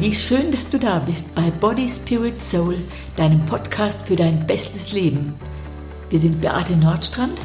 wie 0.00 0.14
schön, 0.14 0.52
dass 0.52 0.70
du 0.70 0.78
da 0.78 1.00
bist 1.00 1.34
bei 1.34 1.50
Body, 1.50 1.88
Spirit, 1.88 2.40
Soul, 2.40 2.76
deinem 3.16 3.44
Podcast 3.46 4.06
für 4.06 4.14
dein 4.14 4.46
bestes 4.46 4.92
Leben. 4.92 5.34
Wir 6.08 6.20
sind 6.20 6.40
Beate 6.40 6.76
Nordstrand 6.76 7.36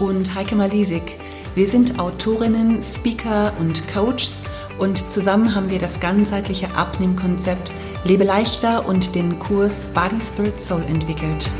und 0.00 0.34
Heike 0.34 0.56
Malisik. 0.56 1.20
Wir 1.54 1.68
sind 1.68 2.00
Autorinnen, 2.00 2.82
Speaker 2.82 3.52
und 3.60 3.86
Coaches 3.86 4.42
und 4.80 5.12
zusammen 5.12 5.54
haben 5.54 5.70
wir 5.70 5.78
das 5.78 6.00
ganzheitliche 6.00 6.74
Abnehmkonzept 6.74 7.70
Lebe 8.04 8.24
leichter 8.24 8.84
und 8.88 9.14
den 9.14 9.38
Kurs 9.38 9.84
Body, 9.94 10.20
Spirit, 10.20 10.60
Soul 10.60 10.82
entwickelt. 10.88 11.50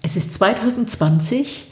Es 0.00 0.16
ist 0.16 0.34
2020 0.34 1.71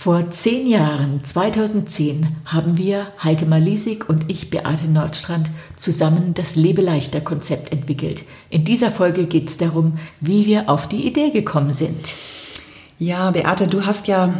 vor 0.00 0.30
zehn 0.30 0.66
Jahren, 0.66 1.22
2010, 1.22 2.26
haben 2.46 2.78
wir, 2.78 3.08
Heike 3.22 3.44
Malisik 3.44 4.08
und 4.08 4.30
ich, 4.30 4.48
Beate 4.48 4.88
Nordstrand, 4.88 5.50
zusammen 5.76 6.32
das 6.32 6.56
Lebeleichter-Konzept 6.56 7.70
entwickelt. 7.70 8.24
In 8.48 8.64
dieser 8.64 8.90
Folge 8.90 9.26
geht 9.26 9.50
es 9.50 9.58
darum, 9.58 9.98
wie 10.18 10.46
wir 10.46 10.70
auf 10.70 10.88
die 10.88 11.06
Idee 11.06 11.28
gekommen 11.28 11.70
sind. 11.70 12.14
Ja, 12.98 13.30
Beate, 13.32 13.66
du 13.66 13.84
hast 13.84 14.06
ja 14.06 14.32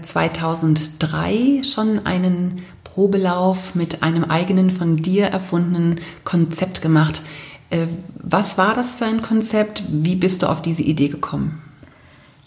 2003 0.00 1.34
äh, 1.34 1.64
schon 1.64 2.06
einen 2.06 2.64
Probelauf 2.84 3.74
mit 3.74 4.04
einem 4.04 4.22
eigenen 4.22 4.70
von 4.70 4.98
dir 4.98 5.24
erfundenen 5.24 6.00
Konzept 6.22 6.80
gemacht. 6.80 7.22
Äh, 7.70 7.88
was 8.22 8.56
war 8.56 8.76
das 8.76 8.94
für 8.94 9.06
ein 9.06 9.20
Konzept? 9.20 9.82
Wie 9.90 10.14
bist 10.14 10.44
du 10.44 10.46
auf 10.46 10.62
diese 10.62 10.84
Idee 10.84 11.08
gekommen? 11.08 11.60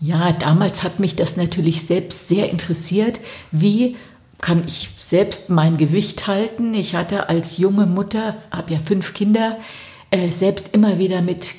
Ja, 0.03 0.31
damals 0.31 0.81
hat 0.81 0.99
mich 0.99 1.15
das 1.15 1.37
natürlich 1.37 1.85
selbst 1.85 2.27
sehr 2.27 2.49
interessiert. 2.49 3.19
Wie 3.51 3.97
kann 4.39 4.63
ich 4.65 4.89
selbst 4.99 5.51
mein 5.51 5.77
Gewicht 5.77 6.25
halten? 6.25 6.73
Ich 6.73 6.95
hatte 6.95 7.29
als 7.29 7.59
junge 7.59 7.85
Mutter, 7.85 8.35
habe 8.49 8.73
ja 8.73 8.79
fünf 8.83 9.13
Kinder, 9.13 9.57
äh, 10.09 10.31
selbst 10.31 10.73
immer 10.73 10.97
wieder 10.97 11.21
mit 11.21 11.53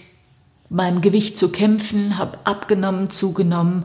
meinem 0.69 1.03
Gewicht 1.03 1.37
zu 1.37 1.51
kämpfen, 1.51 2.19
habe 2.19 2.39
abgenommen, 2.43 3.11
zugenommen 3.11 3.85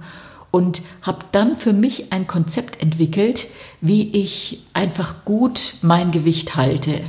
und 0.50 0.82
habe 1.04 1.20
dann 1.32 1.58
für 1.58 1.74
mich 1.74 2.12
ein 2.12 2.26
Konzept 2.26 2.82
entwickelt, 2.82 3.46
wie 3.80 4.10
ich 4.10 4.64
einfach 4.74 5.24
gut 5.24 5.76
mein 5.84 6.10
Gewicht 6.10 6.56
halte. 6.56 7.02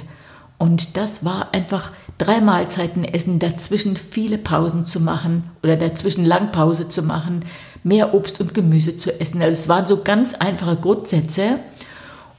Und 0.59 0.97
das 0.97 1.25
war 1.25 1.55
einfach 1.55 1.93
drei 2.19 2.41
Mahlzeiten 2.41 3.05
essen, 3.05 3.39
dazwischen 3.39 3.97
viele 3.97 4.39
Pausen 4.39 4.85
zu 4.85 5.01
machen 5.01 5.45
oder 5.63 5.77
dazwischen 5.77 6.25
Langpause 6.25 6.89
zu 6.89 7.03
machen, 7.03 7.45
mehr 7.85 8.13
Obst 8.13 8.41
und 8.41 8.55
Gemüse 8.55 8.97
zu 8.97 9.21
essen. 9.21 9.41
Also 9.41 9.53
es 9.53 9.69
waren 9.69 9.87
so 9.87 10.03
ganz 10.03 10.35
einfache 10.35 10.77
Grundsätze. 10.77 11.61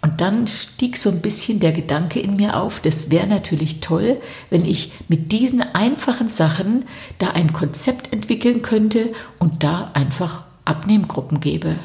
Und 0.01 0.21
dann 0.21 0.47
stieg 0.47 0.95
so 0.95 1.09
ein 1.09 1.21
bisschen 1.21 1.59
der 1.59 1.73
Gedanke 1.73 2.21
in 2.21 2.37
mir 2.37 2.55
auf, 2.55 2.79
das 2.79 3.11
wäre 3.11 3.27
natürlich 3.27 3.81
toll, 3.81 4.21
wenn 4.49 4.63
ich 4.63 4.93
mit 5.09 5.33
diesen 5.33 5.61
einfachen 5.61 6.29
Sachen 6.29 6.85
da 7.17 7.31
ein 7.31 7.51
Konzept 7.51 8.13
entwickeln 8.13 8.61
könnte 8.61 9.09
und 9.39 9.61
da 9.61 9.91
einfach 9.93 10.43
Abnehmgruppen 10.63 11.41
gebe. 11.41 11.75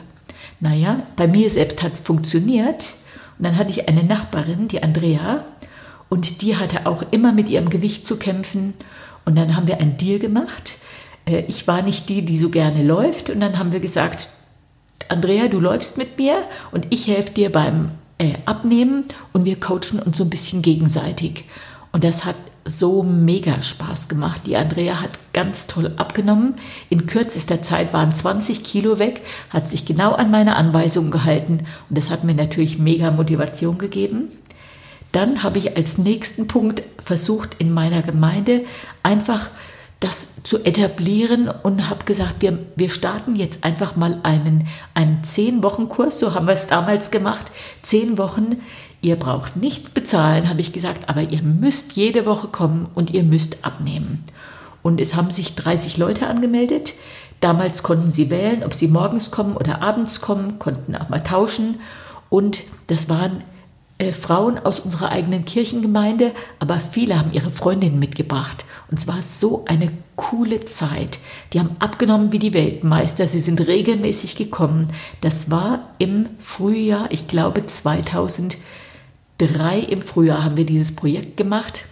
Naja, 0.61 1.03
bei 1.17 1.27
mir 1.27 1.51
selbst 1.51 1.83
hat 1.83 1.95
es 1.95 2.01
funktioniert. 2.01 2.95
Und 3.39 3.47
dann 3.47 3.57
hatte 3.57 3.73
ich 3.73 3.89
eine 3.89 4.05
Nachbarin, 4.05 4.69
die 4.69 4.83
Andrea, 4.83 5.45
und 6.15 6.43
die 6.43 6.57
hatte 6.57 6.87
auch 6.87 7.03
immer 7.11 7.33
mit 7.33 7.49
ihrem 7.49 7.71
Gewicht 7.71 8.07
zu 8.07 8.17
kämpfen. 8.17 8.75
Und 9.25 9.37
dann 9.37 9.57
haben 9.57 9.67
wir 9.67 9.81
einen 9.81 9.97
Deal 9.97 10.21
gemacht. 10.21 10.77
Äh, 11.27 11.43
ich 11.49 11.67
war 11.67 11.83
nicht 11.83 12.09
die, 12.09 12.25
die 12.25 12.39
so 12.39 12.51
gerne 12.51 12.85
läuft. 12.85 13.31
Und 13.31 13.41
dann 13.41 13.59
haben 13.59 13.73
wir 13.73 13.81
gesagt, 13.81 14.29
Andrea, 15.09 15.49
du 15.49 15.59
läufst 15.59 15.99
mit 15.99 16.17
mir 16.17 16.37
und 16.71 16.87
ich 16.91 17.09
helfe 17.09 17.33
dir 17.33 17.51
beim 17.51 17.91
äh, 18.19 18.35
Abnehmen 18.47 19.07
und 19.33 19.45
wir 19.45 19.59
coachen 19.59 19.99
uns 19.99 20.19
so 20.19 20.23
ein 20.23 20.31
bisschen 20.31 20.63
gegenseitig. 20.63 21.47
Und 21.91 22.05
das 22.05 22.25
hat 22.25 22.37
so 22.65 23.03
mega 23.03 23.61
Spaß 23.61 24.07
gemacht. 24.07 24.43
Die 24.47 24.57
Andrea 24.57 25.01
hat 25.01 25.19
ganz 25.33 25.67
toll 25.67 25.95
abgenommen. 25.97 26.55
In 26.91 27.07
kürzester 27.09 27.61
Zeit 27.61 27.93
waren 27.93 28.13
20 28.15 28.63
Kilo 28.63 29.01
weg, 29.01 29.23
hat 29.51 29.69
sich 29.69 29.85
genau 29.85 30.13
an 30.13 30.31
meine 30.31 30.55
Anweisungen 30.55 31.11
gehalten 31.11 31.65
und 31.89 31.99
das 31.99 32.13
hat 32.13 32.23
mir 32.23 32.35
natürlich 32.35 32.79
mega 32.79 33.11
Motivation 33.11 33.79
gegeben. 33.79 34.29
Dann 35.15 35.45
habe 35.45 35.59
ich 35.59 35.77
als 35.77 35.97
nächsten 35.97 36.49
Punkt 36.49 36.83
versucht, 36.99 37.55
in 37.61 37.73
meiner 37.73 38.03
Gemeinde 38.03 38.65
einfach 39.05 39.49
das 40.01 40.43
zu 40.43 40.65
etablieren 40.65 41.49
und 41.49 41.89
habe 41.89 42.05
gesagt, 42.05 42.43
wir, 42.43 42.59
wir 42.75 42.91
starten 42.91 43.37
jetzt 43.37 43.63
einfach 43.63 43.95
mal 43.95 44.19
einen, 44.25 44.67
einen 44.93 45.23
Zehn-Wochen-Kurs, 45.23 46.19
so 46.19 46.35
haben 46.35 46.49
wir 46.49 46.55
es 46.55 46.67
damals 46.67 47.13
gemacht, 47.13 47.53
zehn 47.83 48.19
Wochen. 48.19 48.57
Ihr 49.03 49.15
braucht 49.15 49.55
nicht 49.55 49.95
bezahlen, 49.95 50.49
habe 50.49 50.61
ich 50.61 50.73
gesagt, 50.73 51.09
aber 51.09 51.23
ihr 51.23 51.43
müsst 51.43 51.93
jede 51.93 52.27
Woche 52.27 52.49
kommen 52.49 52.89
und 52.97 53.13
ihr 53.13 53.23
müsst 53.23 53.65
abnehmen. 53.65 54.25
Und 54.83 55.01
es 55.01 55.15
haben 55.15 55.31
sich 55.31 55.55
30 55.55 55.97
Leute 55.97 56.27
angemeldet. 56.27 56.93
Damals 57.41 57.85
konnten 57.85 58.11
sie 58.11 58.31
wählen, 58.31 58.65
ob 58.65 58.75
sie 58.75 58.89
morgens 58.89 59.31
kommen 59.31 59.57
oder 59.57 59.81
abends 59.81 60.21
kommen, 60.21 60.59
konnten 60.59 60.97
auch 60.97 61.09
mal 61.09 61.23
tauschen. 61.23 61.77
Und 62.31 62.63
das 62.89 63.09
waren 63.09 63.45
äh, 63.99 64.13
Frauen 64.13 64.59
aus 64.59 64.81
unserer 64.81 65.11
eigenen 65.11 65.45
Kirchengemeinde, 65.45 66.33
aber 66.59 66.81
viele 66.81 67.17
haben 67.19 67.33
ihre 67.33 67.53
Freundinnen 67.53 68.01
mitgebracht. 68.01 68.65
Und 68.91 68.99
es 68.99 69.07
war 69.07 69.23
so 69.23 69.65
eine 69.67 69.93
coole 70.17 70.65
Zeit. 70.65 71.21
Die 71.53 71.61
haben 71.61 71.77
abgenommen 71.79 72.33
wie 72.33 72.41
die 72.41 72.55
Weltmeister. 72.55 73.27
Sie 73.27 73.41
sind 73.41 73.67
regelmäßig 73.67 74.35
gekommen. 74.37 74.89
Das 75.21 75.51
war 75.51 75.91
im 75.99 76.31
Frühjahr, 76.41 77.07
ich 77.11 77.29
glaube 77.29 77.67
2003 77.67 78.59
im 79.89 80.03
Frühjahr 80.03 80.45
haben 80.45 80.57
wir 80.57 80.67
dieses 80.67 80.97
Projekt 80.97 81.37
gemacht. 81.37 81.85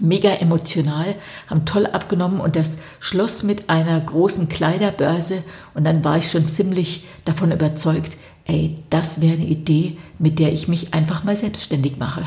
Mega 0.00 0.30
emotional, 0.30 1.14
haben 1.48 1.64
toll 1.64 1.86
abgenommen 1.86 2.40
und 2.40 2.56
das 2.56 2.78
schloss 2.98 3.42
mit 3.44 3.70
einer 3.70 4.00
großen 4.00 4.48
Kleiderbörse 4.48 5.44
und 5.74 5.84
dann 5.84 6.02
war 6.04 6.18
ich 6.18 6.30
schon 6.30 6.48
ziemlich 6.48 7.04
davon 7.24 7.52
überzeugt, 7.52 8.16
ey, 8.46 8.76
das 8.90 9.20
wäre 9.20 9.34
eine 9.34 9.46
Idee, 9.46 9.96
mit 10.18 10.38
der 10.38 10.52
ich 10.52 10.68
mich 10.68 10.94
einfach 10.94 11.24
mal 11.24 11.36
selbstständig 11.36 11.98
mache. 11.98 12.26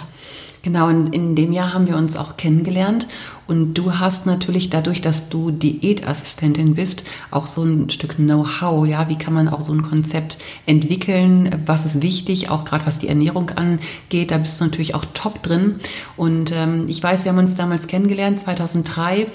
Genau, 0.62 0.88
und 0.88 1.16
in 1.16 1.36
dem 1.36 1.54
Jahr 1.54 1.74
haben 1.74 1.88
wir 1.88 1.96
uns 1.96 2.18
auch 2.18 2.36
kennengelernt. 2.36 3.08
Und 3.48 3.76
du 3.76 3.98
hast 3.98 4.26
natürlich 4.26 4.70
dadurch, 4.70 5.00
dass 5.00 5.30
du 5.30 5.52
Diätassistentin 5.52 6.76
bist, 6.76 7.06
auch 7.32 7.48
so 7.48 7.64
ein 7.64 7.90
Stück 7.90 8.18
Know-how, 8.18 8.86
ja, 8.86 9.08
wie 9.08 9.18
kann 9.18 9.34
man 9.34 9.48
auch 9.48 9.62
so 9.62 9.72
ein 9.74 9.84
Konzept 9.84 10.38
entwickeln, 10.66 11.50
was 11.66 11.86
ist 11.86 12.02
wichtig, 12.02 12.50
auch 12.50 12.66
gerade 12.66 12.86
was 12.86 13.00
die 13.00 13.08
Ernährung 13.08 13.52
angeht, 13.52 14.32
da 14.32 14.38
bist 14.38 14.60
du 14.60 14.66
natürlich 14.66 14.96
auch 14.96 15.06
top 15.14 15.42
drin. 15.42 15.78
Und 16.18 16.52
ähm, 16.52 16.86
ich 16.90 17.02
weiß, 17.02 17.24
wir 17.24 17.32
haben 17.32 17.40
uns 17.40 17.56
damals 17.56 17.88
kennengelernt, 17.88 18.42
2003 18.42 19.28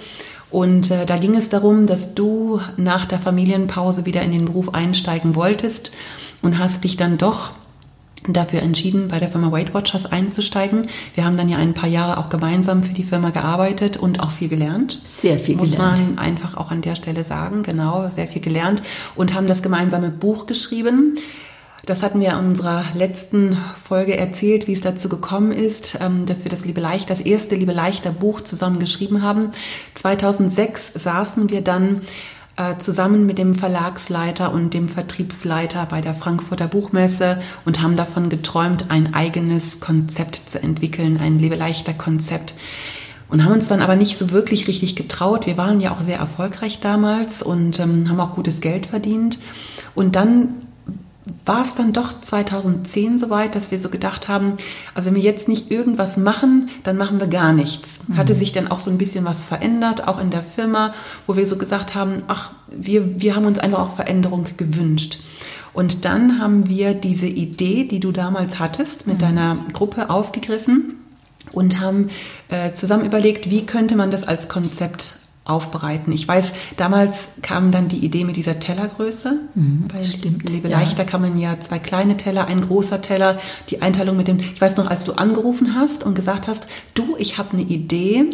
und 0.51 0.93
äh, 0.93 1.05
da 1.05 1.17
ging 1.17 1.35
es 1.35 1.49
darum, 1.49 1.89
dass 1.89 2.15
du 2.15 2.61
nach 2.77 3.07
der 3.07 3.19
Familienpause 3.19 4.07
wieder 4.07 4.23
in 4.23 4.31
den 4.31 4.45
Beruf 4.45 4.73
einsteigen 4.73 5.35
wolltest 5.35 5.91
und 6.45 6.59
hast 6.59 6.85
dich 6.85 6.97
dann 6.97 7.19
doch 7.19 7.51
dafür 8.29 8.63
entschieden, 8.63 9.09
bei 9.09 9.19
der 9.19 9.29
Firma 9.29 9.53
Weight 9.53 9.75
Watchers 9.75 10.07
einzusteigen. 10.07 10.83
Wir 11.15 11.25
haben 11.25 11.37
dann 11.37 11.49
ja 11.49 11.59
ein 11.59 11.75
paar 11.75 11.89
Jahre 11.89 12.19
auch 12.19 12.29
gemeinsam 12.29 12.83
für 12.83 12.95
die 12.95 13.03
Firma 13.03 13.31
gearbeitet 13.31 13.97
und 13.97 14.21
auch 14.21 14.31
viel 14.31 14.49
gelernt. 14.49 15.01
Sehr 15.05 15.39
viel 15.39 15.57
Muss 15.57 15.73
gelernt. 15.73 16.01
Muss 16.01 16.09
man 16.17 16.19
einfach 16.19 16.57
auch 16.57 16.71
an 16.71 16.81
der 16.81 16.95
Stelle 16.95 17.25
sagen. 17.25 17.63
Genau, 17.63 18.09
sehr 18.09 18.29
viel 18.29 18.41
gelernt 18.41 18.83
und 19.17 19.35
haben 19.35 19.47
das 19.47 19.63
gemeinsame 19.63 20.11
Buch 20.11 20.47
geschrieben. 20.47 21.17
Das 21.87 22.03
hatten 22.03 22.21
wir 22.21 22.31
in 22.31 22.47
unserer 22.47 22.83
letzten 22.95 23.59
Folge 23.83 24.17
erzählt, 24.17 24.69
wie 24.69 24.73
es 24.73 24.81
dazu 24.81 25.11
gekommen 25.11 25.53
ist, 25.53 25.99
ähm, 26.01 26.25
dass 26.25 26.45
wir 26.45 26.51
das 26.51 26.65
Liebe 26.65 26.81
Leicht, 26.81 27.11
das 27.11 27.21
erste 27.21 27.57
Liebe 27.57 27.73
Leichter 27.73 28.11
Buch 28.11 28.41
zusammen 28.41 28.79
geschrieben 28.79 29.21
haben. 29.21 29.51
2006 29.93 30.93
saßen 30.95 31.51
wir 31.51 31.61
dann 31.61 32.01
zusammen 32.79 33.27
mit 33.27 33.39
dem 33.39 33.55
Verlagsleiter 33.55 34.53
und 34.53 34.75
dem 34.75 34.89
Vertriebsleiter 34.89 35.87
bei 35.87 36.01
der 36.01 36.15
Frankfurter 36.15 36.69
Buchmesse 36.69 37.41
und 37.65 37.83
haben 37.83 37.97
davon 37.97 38.29
geträumt, 38.29 38.91
ein 38.91 39.15
eigenes 39.15 39.81
Konzept 39.81 40.49
zu 40.49 40.63
entwickeln, 40.63 41.19
ein 41.21 41.39
lebeleichter 41.39 41.95
Konzept. 41.95 42.55
Und 43.29 43.45
haben 43.45 43.53
uns 43.53 43.69
dann 43.69 43.83
aber 43.83 43.97
nicht 43.97 44.17
so 44.17 44.31
wirklich 44.31 44.69
richtig 44.69 44.95
getraut. 44.95 45.47
Wir 45.47 45.57
waren 45.57 45.81
ja 45.81 45.93
auch 45.93 46.01
sehr 46.01 46.19
erfolgreich 46.19 46.81
damals 46.81 47.43
und 47.43 47.81
ähm, 47.81 48.09
haben 48.09 48.21
auch 48.21 48.35
gutes 48.35 48.61
Geld 48.61 48.87
verdient. 48.87 49.39
Und 49.95 50.15
dann 50.15 50.64
war 51.47 51.65
es 51.65 51.75
dann 51.75 51.93
doch 51.93 52.21
2010 52.21 53.19
soweit, 53.19 53.55
dass 53.55 53.71
wir 53.71 53.79
so 53.79 53.89
gedacht 53.89 54.29
haben, 54.29 54.55
also 54.95 55.07
wenn 55.07 55.15
wir 55.15 55.23
jetzt 55.23 55.49
nicht 55.49 55.71
irgendwas 55.71 56.17
machen, 56.17 56.69
dann 56.83 56.97
machen 56.99 57.19
wir 57.19 57.29
gar 57.29 57.53
nichts. 57.53 58.01
Mhm. 58.07 58.17
Hatte 58.17 58.35
sich 58.35 58.53
dann 58.53 58.71
auch 58.71 58.81
so 58.81 58.91
ein 58.91 58.99
bisschen 58.99 59.25
was 59.25 59.43
verändert, 59.43 60.07
auch 60.07 60.21
in 60.21 60.31
der 60.31 60.45
Firma, 60.45 60.95
wo 61.27 61.37
wir 61.37 61.47
so 61.47 61.57
gesagt 61.57 61.95
haben, 61.95 62.23
ach, 62.29 62.53
wir, 62.71 63.21
wir 63.21 63.37
haben 63.37 63.47
uns 63.47 63.59
einfach 63.59 63.81
auch 63.81 63.95
Veränderung 63.95 64.47
gewünscht. 64.57 65.19
Und 65.73 66.05
dann 66.05 66.39
haben 66.39 66.69
wir 66.69 66.95
diese 66.95 67.27
Idee, 67.27 67.85
die 67.85 68.01
du 68.01 68.13
damals 68.13 68.59
hattest, 68.59 69.07
mit 69.07 69.17
mhm. 69.17 69.21
deiner 69.21 69.57
Gruppe 69.73 70.11
aufgegriffen 70.11 70.97
und 71.53 71.81
haben 71.81 72.11
äh, 72.49 72.73
zusammen 72.73 73.05
überlegt, 73.07 73.51
wie 73.51 73.65
könnte 73.65 73.97
man 73.97 74.11
das 74.11 74.29
als 74.29 74.49
Konzept 74.49 75.17
aufbereiten. 75.45 76.13
Ich 76.13 76.27
weiß, 76.27 76.55
damals 76.79 77.29
kam 77.43 77.71
dann 77.71 77.89
die 77.89 77.99
Idee 77.99 78.25
mit 78.25 78.37
dieser 78.37 78.61
Tellergröße. 78.61 79.41
Mhm, 79.55 79.89
Bei 79.93 80.03
stimmt. 80.03 80.49
Lebe 80.49 80.69
ja. 80.69 80.79
leichter 80.79 81.05
kann 81.05 81.21
man 81.21 81.39
ja 81.39 81.61
zwei 81.61 81.79
kleine 81.79 82.17
Teller, 82.17 82.47
ein 82.47 82.63
großer 82.63 83.03
Teller, 83.03 83.39
die 83.69 83.83
Einteilung 83.83 84.17
mit 84.17 84.27
dem. 84.27 84.39
Ich 84.39 84.61
weiß 84.61 84.79
noch, 84.79 84.87
als 84.89 85.05
du 85.05 85.13
angerufen 85.13 85.75
hast 85.75 86.03
und 86.03 86.15
gesagt 86.15 86.49
hast, 86.49 86.67
du, 86.95 87.17
ich 87.19 87.37
habe 87.37 87.53
eine 87.53 87.63
Idee 87.63 88.25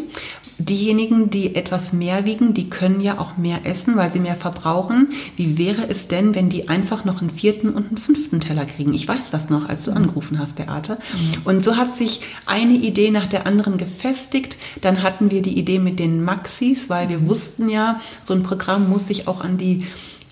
diejenigen, 0.60 1.30
die 1.30 1.54
etwas 1.54 1.92
mehr 1.92 2.24
wiegen, 2.24 2.54
die 2.54 2.68
können 2.68 3.00
ja 3.00 3.18
auch 3.18 3.36
mehr 3.36 3.60
essen, 3.64 3.96
weil 3.96 4.12
sie 4.12 4.20
mehr 4.20 4.36
verbrauchen. 4.36 5.08
Wie 5.36 5.58
wäre 5.58 5.88
es 5.88 6.06
denn, 6.08 6.34
wenn 6.34 6.48
die 6.48 6.68
einfach 6.68 7.04
noch 7.04 7.20
einen 7.20 7.30
vierten 7.30 7.70
und 7.70 7.88
einen 7.88 7.96
fünften 7.96 8.40
Teller 8.40 8.66
kriegen? 8.66 8.92
Ich 8.92 9.08
weiß 9.08 9.30
das 9.30 9.48
noch, 9.48 9.68
als 9.68 9.84
du 9.84 9.92
angerufen 9.92 10.38
hast, 10.38 10.56
Beate. 10.56 10.94
Mhm. 10.94 11.42
Und 11.44 11.64
so 11.64 11.76
hat 11.76 11.96
sich 11.96 12.20
eine 12.46 12.74
Idee 12.74 13.10
nach 13.10 13.26
der 13.26 13.46
anderen 13.46 13.78
gefestigt. 13.78 14.58
Dann 14.80 15.02
hatten 15.02 15.30
wir 15.30 15.42
die 15.42 15.58
Idee 15.58 15.78
mit 15.78 15.98
den 15.98 16.22
Maxis, 16.22 16.88
weil 16.88 17.08
wir 17.08 17.26
wussten 17.26 17.68
ja, 17.68 18.00
so 18.22 18.34
ein 18.34 18.42
Programm 18.42 18.88
muss 18.90 19.06
sich 19.06 19.28
auch 19.28 19.40
an 19.40 19.56
die 19.56 19.86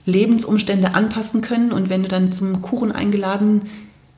Lebensumstände 0.04 0.94
anpassen 0.94 1.40
können. 1.40 1.72
Und 1.72 1.88
wenn 1.88 2.02
du 2.02 2.08
dann 2.08 2.32
zum 2.32 2.60
Kuchen 2.60 2.92
eingeladen 2.92 3.62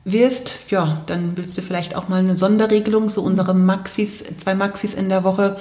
wirst, 0.03 0.59
ja, 0.69 1.03
dann 1.05 1.37
willst 1.37 1.57
du 1.57 1.61
vielleicht 1.61 1.95
auch 1.95 2.07
mal 2.07 2.19
eine 2.19 2.35
Sonderregelung, 2.35 3.07
so 3.07 3.21
unsere 3.21 3.53
Maxis, 3.53 4.23
zwei 4.43 4.55
Maxis 4.55 4.93
in 4.93 5.09
der 5.09 5.23
Woche. 5.23 5.57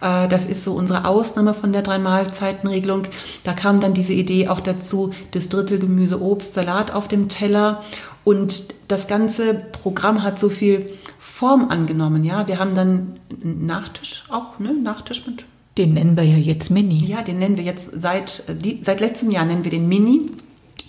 Äh, 0.00 0.28
das 0.28 0.46
ist 0.46 0.64
so 0.64 0.74
unsere 0.74 1.04
Ausnahme 1.06 1.54
von 1.54 1.72
der 1.72 1.82
Drei-Mahlzeiten-Regelung. 1.82 3.02
Da 3.44 3.52
kam 3.52 3.80
dann 3.80 3.94
diese 3.94 4.12
Idee 4.12 4.48
auch 4.48 4.60
dazu, 4.60 5.14
das 5.30 5.48
Drittel 5.48 5.78
Gemüse, 5.78 6.20
Obst, 6.20 6.54
Salat 6.54 6.92
auf 6.92 7.06
dem 7.06 7.28
Teller. 7.28 7.82
Und 8.24 8.74
das 8.88 9.06
ganze 9.06 9.54
Programm 9.54 10.22
hat 10.22 10.38
so 10.38 10.48
viel 10.48 10.92
Form 11.18 11.68
angenommen, 11.68 12.24
ja. 12.24 12.48
Wir 12.48 12.58
haben 12.58 12.74
dann 12.74 13.20
einen 13.42 13.66
Nachtisch 13.66 14.24
auch, 14.30 14.58
ne? 14.58 14.72
Nachtisch 14.72 15.26
mit. 15.26 15.44
Den 15.76 15.94
nennen 15.94 16.16
wir 16.16 16.24
ja 16.24 16.36
jetzt 16.36 16.70
Mini. 16.70 17.04
Ja, 17.04 17.22
den 17.22 17.38
nennen 17.38 17.56
wir 17.56 17.64
jetzt 17.64 17.90
seit, 18.00 18.44
die, 18.64 18.80
seit 18.84 19.00
letztem 19.00 19.30
Jahr 19.30 19.44
nennen 19.44 19.64
wir 19.64 19.70
den 19.70 19.88
Mini. 19.88 20.30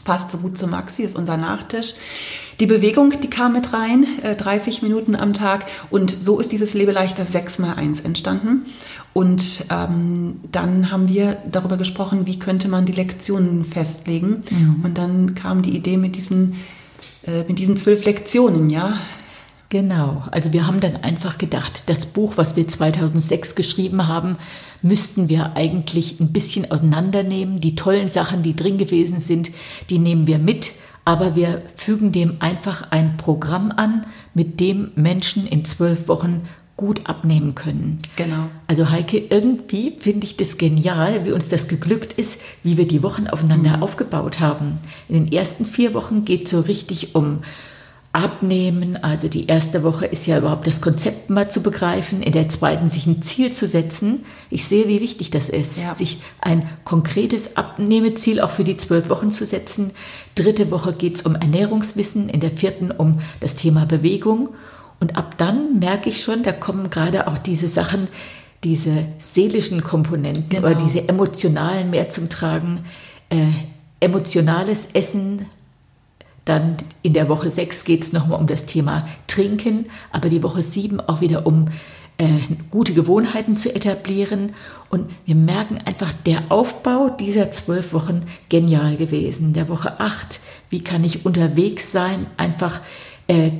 Passt 0.04 0.30
so 0.30 0.38
gut 0.38 0.58
zu 0.58 0.68
Maxi, 0.68 1.02
ist 1.02 1.16
unser 1.16 1.38
Nachtisch. 1.38 1.96
Die 2.60 2.66
Bewegung, 2.66 3.14
die 3.22 3.30
kam 3.30 3.54
mit 3.54 3.74
rein, 3.74 4.06
30 4.38 4.82
äh, 4.82 4.86
Minuten 4.86 5.16
am 5.16 5.34
Tag. 5.34 5.66
Und 5.90 6.16
so 6.24 6.40
ist 6.40 6.52
dieses 6.52 6.74
Lebeleichter 6.74 7.24
6x1 7.24 8.04
entstanden. 8.06 8.66
Und 9.14 9.66
ähm, 9.70 10.42
dann 10.52 10.92
haben 10.92 11.08
wir 11.08 11.38
darüber 11.50 11.78
gesprochen, 11.78 12.28
wie 12.28 12.38
könnte 12.40 12.68
man 12.68 12.86
die 12.86 12.92
Lektionen 12.92 13.64
festlegen. 13.64 14.44
Mhm. 14.50 14.82
Und 14.84 14.98
dann 14.98 15.36
kam 15.36 15.62
die 15.62 15.76
Idee 15.76 15.98
mit 15.98 16.16
diesen, 16.16 16.56
äh, 17.26 17.44
mit 17.48 17.60
diesen 17.60 17.78
zwölf 17.78 18.06
Lektionen, 18.06 18.70
ja. 18.70 18.98
Genau, 19.70 20.24
also 20.32 20.54
wir 20.54 20.68
haben 20.68 20.80
dann 20.80 20.98
einfach 20.98 21.38
gedacht, 21.38 21.90
das 21.90 22.06
Buch, 22.06 22.34
was 22.36 22.56
wir 22.56 22.68
2006 22.68 23.56
geschrieben 23.56 24.08
haben, 24.08 24.38
müssten 24.82 25.28
wir 25.28 25.56
eigentlich 25.56 26.20
ein 26.20 26.32
bisschen 26.32 26.70
auseinandernehmen. 26.70 27.60
Die 27.60 27.76
tollen 27.76 28.08
Sachen, 28.08 28.44
die 28.44 28.56
drin 28.56 28.78
gewesen 28.78 29.20
sind, 29.20 29.52
die 29.90 29.98
nehmen 29.98 30.28
wir 30.28 30.38
mit 30.38 30.72
aber 31.06 31.36
wir 31.36 31.62
fügen 31.76 32.12
dem 32.12 32.38
einfach 32.40 32.92
ein 32.92 33.18
Programm 33.18 33.72
an, 33.76 34.06
mit 34.34 34.60
dem 34.60 34.92
Menschen 34.96 35.48
in 35.48 35.64
zwölf 35.64 36.08
Wochen 36.08 36.48
gut 36.78 37.08
abnehmen 37.08 37.56
können. 37.56 38.02
Genau. 38.18 38.50
Also 38.68 38.90
Heike, 38.90 39.18
irgendwie 39.18 39.96
finde 39.98 40.26
ich 40.26 40.36
das 40.36 40.58
genial, 40.58 41.26
wie 41.26 41.32
uns 41.32 41.48
das 41.48 41.70
geglückt 41.70 42.14
ist, 42.14 42.42
wie 42.64 42.78
wir 42.78 42.88
die 42.88 43.02
Wochen 43.02 43.28
aufeinander 43.28 43.78
mhm. 43.78 43.84
aufgebaut 43.84 44.42
haben. 44.42 44.80
In 45.08 45.16
den 45.16 45.32
ersten 45.32 45.66
vier 45.66 45.94
Wochen 45.94 46.26
geht 46.26 46.46
es 46.46 46.52
so 46.52 46.60
richtig 46.60 47.16
um 47.16 47.40
Abnehmen. 48.16 48.96
Also 49.04 49.28
die 49.28 49.48
erste 49.48 49.84
Woche 49.84 50.06
ist 50.06 50.26
ja 50.26 50.38
überhaupt 50.38 50.66
das 50.66 50.80
Konzept 50.80 51.30
mal 51.30 51.50
zu 51.50 51.62
begreifen, 51.62 52.24
in 52.24 52.32
der 52.32 52.48
zweiten 52.48 52.88
sich 52.88 53.06
ein 53.08 53.22
Ziel 53.22 53.52
zu 53.52 53.68
setzen. 53.68 54.24
Ich 54.50 54.64
sehe, 54.66 54.88
wie 54.88 55.02
wichtig 55.02 55.32
das 55.32 55.50
ist, 55.50 55.84
ja. 55.84 55.94
sich 55.94 56.22
ein 56.40 56.66
konkretes 56.86 57.58
Abnehmeziel 57.58 58.40
auch 58.40 58.52
für 58.52 58.64
die 58.64 58.78
zwölf 58.78 59.10
Wochen 59.10 59.32
zu 59.32 59.46
setzen. 59.46 59.92
Dritte 60.36 60.72
Woche 60.72 60.94
geht 60.94 61.16
es 61.16 61.22
um 61.24 61.36
Ernährungswissen, 61.36 62.30
in 62.30 62.40
der 62.40 62.52
vierten 62.52 62.90
um 62.90 63.20
das 63.42 63.56
Thema 63.56 63.86
Bewegung. 63.86 64.50
Und 65.02 65.18
ab 65.18 65.38
dann 65.38 65.80
merke 65.80 66.10
ich 66.10 66.24
schon, 66.24 66.42
da 66.42 66.54
kommen 66.54 66.90
gerade 66.90 67.28
auch 67.28 67.38
diese 67.38 67.68
Sachen, 67.68 68.08
diese 68.64 69.08
seelischen 69.18 69.84
Komponenten 69.84 70.48
genau. 70.48 70.68
oder 70.68 70.76
diese 70.76 71.10
emotionalen 71.10 71.90
mehr 71.90 72.08
zum 72.08 72.30
Tragen. 72.30 72.86
Äh, 73.30 73.48
emotionales 74.00 74.90
Essen 74.94 75.48
dann 76.46 76.78
in 77.02 77.14
der 77.14 77.28
Woche 77.28 77.50
6 77.50 77.86
geht 77.86 78.04
es 78.04 78.14
nochmal 78.14 78.40
um 78.40 78.48
das 78.48 78.66
Thema 78.66 79.08
Trinken, 79.28 79.88
aber 80.12 80.30
die 80.30 80.44
Woche 80.44 80.62
7 80.62 81.02
auch 81.02 81.22
wieder 81.22 81.46
um 81.48 81.70
äh, 82.18 82.40
gute 82.72 82.94
Gewohnheiten 82.94 83.58
zu 83.58 83.74
etablieren. 83.76 84.54
Und 84.90 85.16
wir 85.26 85.36
merken 85.36 85.80
einfach, 85.84 86.14
der 86.14 86.44
Aufbau 86.50 87.10
dieser 87.10 87.52
zwölf 87.52 87.94
Wochen 87.94 88.24
genial 88.48 88.96
gewesen. 88.96 89.54
Der 89.54 89.68
Woche 89.70 90.00
8, 90.00 90.40
wie 90.70 90.84
kann 90.84 91.04
ich 91.04 91.26
unterwegs 91.26 91.92
sein, 91.92 92.28
einfach 92.38 92.80
äh, 93.28 93.52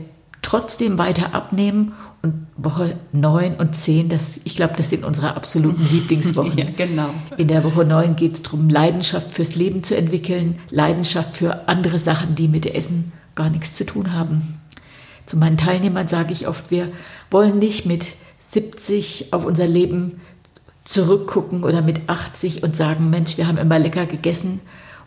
trotzdem 0.42 0.98
weiter 1.00 1.34
abnehmen 1.34 1.94
und 2.26 2.48
Woche 2.58 2.98
9 3.12 3.56
und 3.58 3.76
10, 3.76 4.10
das, 4.10 4.42
ich 4.46 4.56
glaube, 4.56 4.74
das 4.78 4.90
sind 4.90 5.06
unsere 5.06 5.36
absoluten 5.36 5.88
Lieblingswochen. 5.92 6.58
ja, 6.58 6.66
genau. 6.76 7.12
In 7.38 7.48
der 7.48 7.64
Woche 7.64 7.86
9 7.86 8.16
geht 8.16 8.34
es 8.34 8.42
darum, 8.42 8.68
Leidenschaft 8.68 9.32
fürs 9.32 9.56
Leben 9.56 9.84
zu 9.84 9.96
entwickeln, 9.96 10.58
Leidenschaft 10.72 11.38
für 11.38 11.68
andere 11.68 12.00
Sachen, 12.00 12.34
die 12.34 12.48
mit 12.48 12.66
Essen 12.66 13.12
gar 13.36 13.52
nichts 13.52 13.74
zu 13.74 13.86
tun 13.86 14.12
haben. 14.12 14.60
Zu 15.28 15.38
meinen 15.38 15.58
Teilnehmern 15.58 16.08
sage 16.08 16.34
ich 16.34 16.48
oft, 16.48 16.72
wir 16.72 16.90
wollen 17.30 17.60
nicht 17.60 17.86
mit 17.86 18.12
70 18.40 19.32
auf 19.32 19.46
unser 19.46 19.68
Leben 19.68 20.20
zurückgucken 20.84 21.64
oder 21.64 21.84
mit 21.84 22.10
80 22.10 22.64
und 22.64 22.76
sagen, 22.76 23.12
Mensch, 23.12 23.38
wir 23.38 23.48
haben 23.48 23.60
immer 23.60 23.78
lecker 23.78 24.08
gegessen 24.08 24.62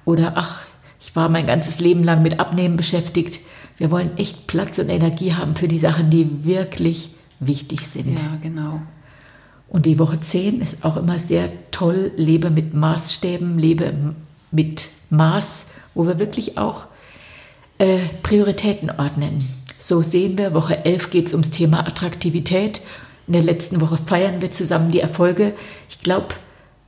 oder 0.04 0.34
ach, 0.36 0.66
ich 1.00 1.16
war 1.16 1.28
mein 1.28 1.48
ganzes 1.48 1.80
Leben 1.80 2.04
lang 2.04 2.22
mit 2.22 2.38
Abnehmen 2.38 2.76
beschäftigt. 2.76 3.40
Wir 3.78 3.90
wollen 3.90 4.16
echt 4.18 4.46
Platz 4.46 4.78
und 4.78 4.88
Energie 4.90 5.32
haben 5.34 5.56
für 5.56 5.68
die 5.68 5.78
Sachen, 5.78 6.10
die 6.10 6.44
wirklich 6.44 7.10
wichtig 7.40 7.86
sind. 7.86 8.18
Ja, 8.18 8.38
genau. 8.42 8.82
Und 9.68 9.86
die 9.86 9.98
Woche 9.98 10.20
10 10.20 10.60
ist 10.60 10.84
auch 10.84 10.96
immer 10.96 11.18
sehr 11.18 11.50
toll. 11.70 12.10
Lebe 12.16 12.50
mit 12.50 12.74
Maßstäben, 12.74 13.58
lebe 13.58 14.14
mit 14.50 14.88
Maß, 15.10 15.70
wo 15.94 16.06
wir 16.06 16.18
wirklich 16.18 16.58
auch 16.58 16.86
äh, 17.78 17.98
Prioritäten 18.22 18.90
ordnen. 18.90 19.48
So 19.78 20.02
sehen 20.02 20.36
wir, 20.36 20.54
Woche 20.54 20.84
11 20.84 21.10
geht 21.10 21.26
es 21.28 21.32
ums 21.32 21.52
Thema 21.52 21.86
Attraktivität. 21.86 22.80
In 23.28 23.34
der 23.34 23.42
letzten 23.42 23.80
Woche 23.80 23.96
feiern 23.96 24.40
wir 24.40 24.50
zusammen 24.50 24.90
die 24.90 25.00
Erfolge. 25.00 25.54
Ich 25.88 26.00
glaube, 26.00 26.34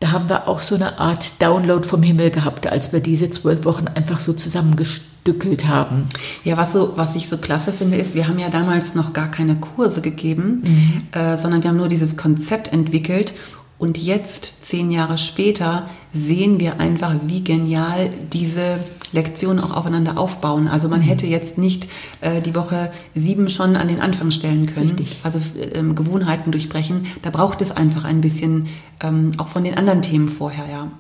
da 0.01 0.13
haben 0.13 0.29
wir 0.31 0.49
auch 0.49 0.63
so 0.63 0.75
eine 0.75 0.99
Art 0.99 1.41
Download 1.43 1.87
vom 1.87 2.03
Himmel 2.03 2.31
gehabt, 2.31 2.67
als 2.67 2.93
wir 2.93 3.01
diese 3.01 3.31
zwölf 3.31 3.65
Wochen 3.67 3.87
einfach 3.87 4.19
so 4.19 4.33
zusammengestückelt 4.33 5.69
haben. 5.69 6.09
Ja, 6.43 6.57
was, 6.57 6.73
so, 6.73 6.95
was 6.97 7.15
ich 7.17 7.29
so 7.29 7.37
klasse 7.37 7.73
finde, 7.73 7.99
ist, 7.99 8.15
wir 8.15 8.27
haben 8.27 8.39
ja 8.39 8.49
damals 8.49 8.95
noch 8.95 9.13
gar 9.13 9.31
keine 9.31 9.57
Kurse 9.57 10.01
gegeben, 10.01 10.65
mhm. 10.67 11.03
äh, 11.13 11.37
sondern 11.37 11.63
wir 11.63 11.69
haben 11.71 11.77
nur 11.77 11.89
dieses 11.89 12.17
Konzept 12.17 12.73
entwickelt 12.73 13.35
und 13.81 13.99
jetzt, 13.99 14.67
zehn 14.67 14.91
Jahre 14.91 15.17
später, 15.17 15.89
sehen 16.13 16.61
wir 16.61 16.81
einfach, 16.81 17.15
wie 17.27 17.43
genial 17.43 18.11
diese 18.33 18.79
Lektionen 19.13 19.63
auch 19.63 19.77
aufeinander 19.77 20.19
aufbauen. 20.19 20.69
Also 20.69 20.89
man 20.89 21.01
mhm. 21.01 21.05
hätte 21.05 21.27
jetzt 21.27 21.59
nicht 21.59 21.89
äh, 22.21 22.41
die 22.41 22.55
Woche 22.55 22.91
sieben 23.15 23.51
schon 23.51 23.77
an 23.77 23.89
den 23.89 24.01
Anfang 24.01 24.31
stellen 24.31 24.67
können. 24.67 24.91
Richtig. 24.91 25.21
Also 25.23 25.41
ähm, 25.75 25.95
Gewohnheiten 25.95 26.53
durchbrechen. 26.53 27.07
Da 27.23 27.31
braucht 27.31 27.61
es 27.63 27.71
einfach 27.71 28.05
ein 28.05 28.21
bisschen 28.21 28.69
ähm, 29.03 29.33
auch 29.39 29.49
von 29.49 29.65
den 29.65 29.77
anderen 29.77 30.03
Themen 30.03 30.29
vorher, 30.29 30.67
ja. 30.71 30.91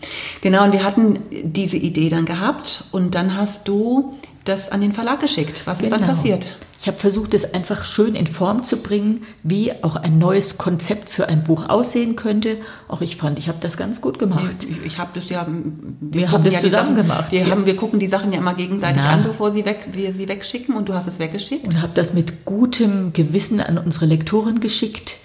Genau, 0.41 0.65
und 0.65 0.73
wir 0.73 0.85
hatten 0.85 1.21
diese 1.43 1.77
Idee 1.77 2.09
dann 2.09 2.25
gehabt 2.25 2.85
und 2.93 3.15
dann 3.15 3.37
hast 3.37 3.69
du 3.69 4.15
das 4.51 4.71
an 4.71 4.81
den 4.81 4.93
Verlag 4.93 5.21
geschickt. 5.21 5.63
Was 5.67 5.79
genau. 5.79 5.87
ist 5.87 5.93
dann 5.93 6.01
genau. 6.03 6.13
passiert? 6.15 6.57
Ich 6.81 6.87
habe 6.87 6.99
versucht, 6.99 7.35
es 7.35 7.53
einfach 7.53 7.85
schön 7.85 8.15
in 8.15 8.27
Form 8.27 8.65
zu 8.65 8.79
bringen, 8.79 9.23
wie 9.43 9.71
auch 9.83 9.97
ein 9.97 10.17
neues 10.17 10.57
Konzept 10.57 11.11
für 11.11 11.29
ein 11.29 11.45
Buch 11.45 11.69
aussehen 11.69 12.17
könnte. 12.17 12.57
Auch 12.89 13.03
ich 13.03 13.17
fand, 13.17 13.39
ich 13.39 13.49
habe 13.49 13.59
das 13.61 13.77
ganz 13.77 14.01
gut 14.01 14.19
gemacht. 14.19 14.65
Ich, 14.67 14.87
ich 14.87 14.99
habe 14.99 15.11
das 15.13 15.29
ja. 15.29 15.47
Wir, 15.47 16.23
wir 16.23 16.31
haben 16.33 16.43
das 16.43 16.55
ja 16.55 16.61
zusammen 16.61 16.97
Sachen, 16.97 16.97
gemacht. 16.97 17.33
Wir, 17.33 17.41
ja. 17.43 17.51
haben, 17.51 17.67
wir 17.67 17.77
gucken 17.77 18.01
die 18.01 18.07
Sachen 18.07 18.33
ja 18.33 18.39
immer 18.39 18.55
gegenseitig 18.55 19.03
Na. 19.05 19.11
an, 19.11 19.25
bevor 19.25 19.51
sie 19.51 19.67
weg, 19.67 19.89
wir 19.93 20.13
sie 20.15 20.27
wegschicken. 20.27 20.75
Und 20.75 20.89
du 20.89 20.95
hast 20.95 21.07
es 21.07 21.19
weggeschickt. 21.19 21.67
Und 21.67 21.83
habe 21.83 21.93
das 21.95 22.15
mit 22.15 22.47
gutem 22.47 23.13
Gewissen 23.13 23.61
an 23.61 23.77
unsere 23.77 24.07
Lektoren 24.07 24.61
geschickt. 24.61 25.17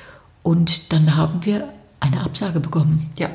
Und 0.44 0.92
dann 0.92 1.16
haben 1.16 1.46
wir 1.46 1.70
eine 2.02 2.22
Absage 2.22 2.60
bekommen. 2.60 3.10
Ja. 3.18 3.30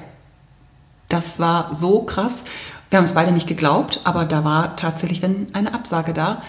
Das 1.09 1.41
war 1.41 1.75
so 1.75 2.03
krass. 2.03 2.45
Wir 2.91 2.99
haben 2.99 3.05
es 3.05 3.13
beide 3.13 3.33
nicht 3.33 3.47
geglaubt, 3.47 4.01
aber 4.05 4.25
da 4.25 4.45
war 4.45 4.77
tatsächlich 4.77 5.21
dann 5.21 5.47
eine 5.53 5.73
Absage 5.75 6.13
da. 6.13 6.43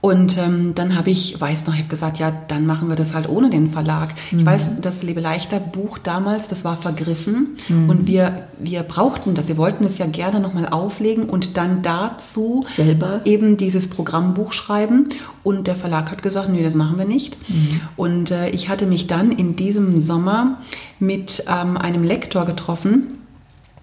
Und 0.00 0.38
ähm, 0.38 0.76
dann 0.76 0.96
habe 0.96 1.10
ich, 1.10 1.40
weiß 1.40 1.66
noch, 1.66 1.74
ich 1.74 1.80
habe 1.80 1.88
gesagt, 1.88 2.20
ja, 2.20 2.30
dann 2.46 2.66
machen 2.66 2.88
wir 2.88 2.94
das 2.94 3.14
halt 3.14 3.28
ohne 3.28 3.50
den 3.50 3.66
Verlag. 3.66 4.14
Mhm. 4.30 4.38
Ich 4.38 4.46
weiß, 4.46 4.80
das 4.80 5.02
Lebe 5.02 5.20
leichter 5.20 5.58
Buch 5.58 5.98
damals, 5.98 6.46
das 6.46 6.64
war 6.64 6.76
vergriffen 6.76 7.56
mhm. 7.68 7.88
und 7.88 8.06
wir, 8.06 8.46
wir 8.60 8.84
brauchten 8.84 9.34
das. 9.34 9.48
Wir 9.48 9.56
wollten 9.56 9.82
es 9.84 9.98
ja 9.98 10.06
gerne 10.06 10.38
nochmal 10.38 10.68
auflegen 10.68 11.28
und 11.28 11.56
dann 11.56 11.82
dazu 11.82 12.62
selber 12.64 13.22
eben 13.24 13.56
dieses 13.56 13.90
Programmbuch 13.90 14.52
schreiben. 14.52 15.08
Und 15.42 15.66
der 15.66 15.74
Verlag 15.74 16.12
hat 16.12 16.22
gesagt, 16.22 16.48
nee, 16.48 16.62
das 16.62 16.76
machen 16.76 16.96
wir 16.96 17.04
nicht. 17.04 17.36
Mhm. 17.48 17.80
Und 17.96 18.30
äh, 18.30 18.50
ich 18.50 18.68
hatte 18.68 18.86
mich 18.86 19.08
dann 19.08 19.32
in 19.32 19.56
diesem 19.56 20.00
Sommer 20.00 20.60
mit 21.00 21.42
ähm, 21.48 21.76
einem 21.76 22.04
Lektor 22.04 22.44
getroffen, 22.44 23.17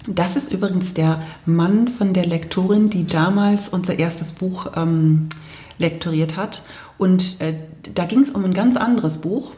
Das 0.08 0.36
ist 0.36 0.52
übrigens 0.52 0.94
der 0.94 1.22
Mann 1.46 1.88
von 1.88 2.14
der 2.14 2.26
Lektorin, 2.26 2.90
die 2.90 3.08
damals 3.08 3.70
unser 3.70 3.98
erstes 3.98 4.34
Buch 4.34 4.68
ähm, 4.76 5.30
lektoriert 5.80 6.38
hat. 6.38 6.62
Und 6.98 7.42
äh, 7.42 7.56
da 7.94 8.06
ging 8.06 8.22
es 8.22 8.30
um 8.30 8.46
ein 8.46 8.54
ganz 8.54 8.78
anderes 8.78 9.20
Buch. 9.20 9.54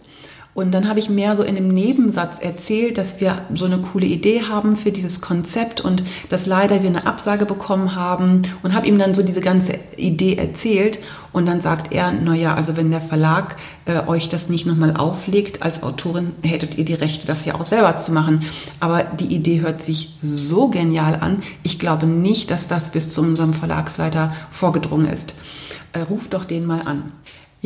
Und 0.57 0.71
dann 0.71 0.89
habe 0.89 0.97
ich 0.97 1.07
mehr 1.07 1.35
so 1.35 1.43
in 1.43 1.55
einem 1.55 1.67
Nebensatz 1.67 2.39
erzählt, 2.39 2.97
dass 2.97 3.21
wir 3.21 3.43
so 3.53 3.65
eine 3.65 3.77
coole 3.77 4.07
Idee 4.07 4.41
haben 4.41 4.75
für 4.75 4.91
dieses 4.91 5.21
Konzept 5.21 5.81
und 5.81 6.03
dass 6.29 6.47
leider 6.47 6.81
wir 6.81 6.89
eine 6.89 7.05
Absage 7.05 7.45
bekommen 7.45 7.93
haben 7.93 8.41
und 8.63 8.73
habe 8.73 8.87
ihm 8.87 8.97
dann 8.97 9.13
so 9.13 9.21
diese 9.21 9.39
ganze 9.39 9.73
Idee 9.97 10.35
erzählt. 10.35 10.97
Und 11.31 11.45
dann 11.45 11.61
sagt 11.61 11.93
er, 11.93 12.11
naja, 12.11 12.55
also 12.55 12.75
wenn 12.75 12.89
der 12.89 13.01
Verlag 13.01 13.55
äh, 13.85 13.99
euch 14.07 14.29
das 14.29 14.49
nicht 14.49 14.65
nochmal 14.65 14.97
auflegt, 14.97 15.61
als 15.61 15.83
Autorin 15.83 16.31
hättet 16.41 16.75
ihr 16.75 16.85
die 16.85 16.95
Rechte, 16.95 17.27
das 17.27 17.45
ja 17.45 17.53
auch 17.53 17.63
selber 17.63 17.99
zu 17.99 18.11
machen. 18.11 18.41
Aber 18.79 19.03
die 19.03 19.35
Idee 19.35 19.61
hört 19.61 19.83
sich 19.83 20.17
so 20.23 20.69
genial 20.69 21.19
an. 21.21 21.43
Ich 21.61 21.77
glaube 21.77 22.07
nicht, 22.07 22.49
dass 22.49 22.67
das 22.67 22.89
bis 22.89 23.11
zu 23.11 23.21
unserem 23.21 23.53
Verlagsleiter 23.53 24.33
vorgedrungen 24.49 25.05
ist. 25.05 25.35
Äh, 25.93 25.99
ruft 25.99 26.33
doch 26.33 26.45
den 26.45 26.65
mal 26.65 26.81
an. 26.81 27.11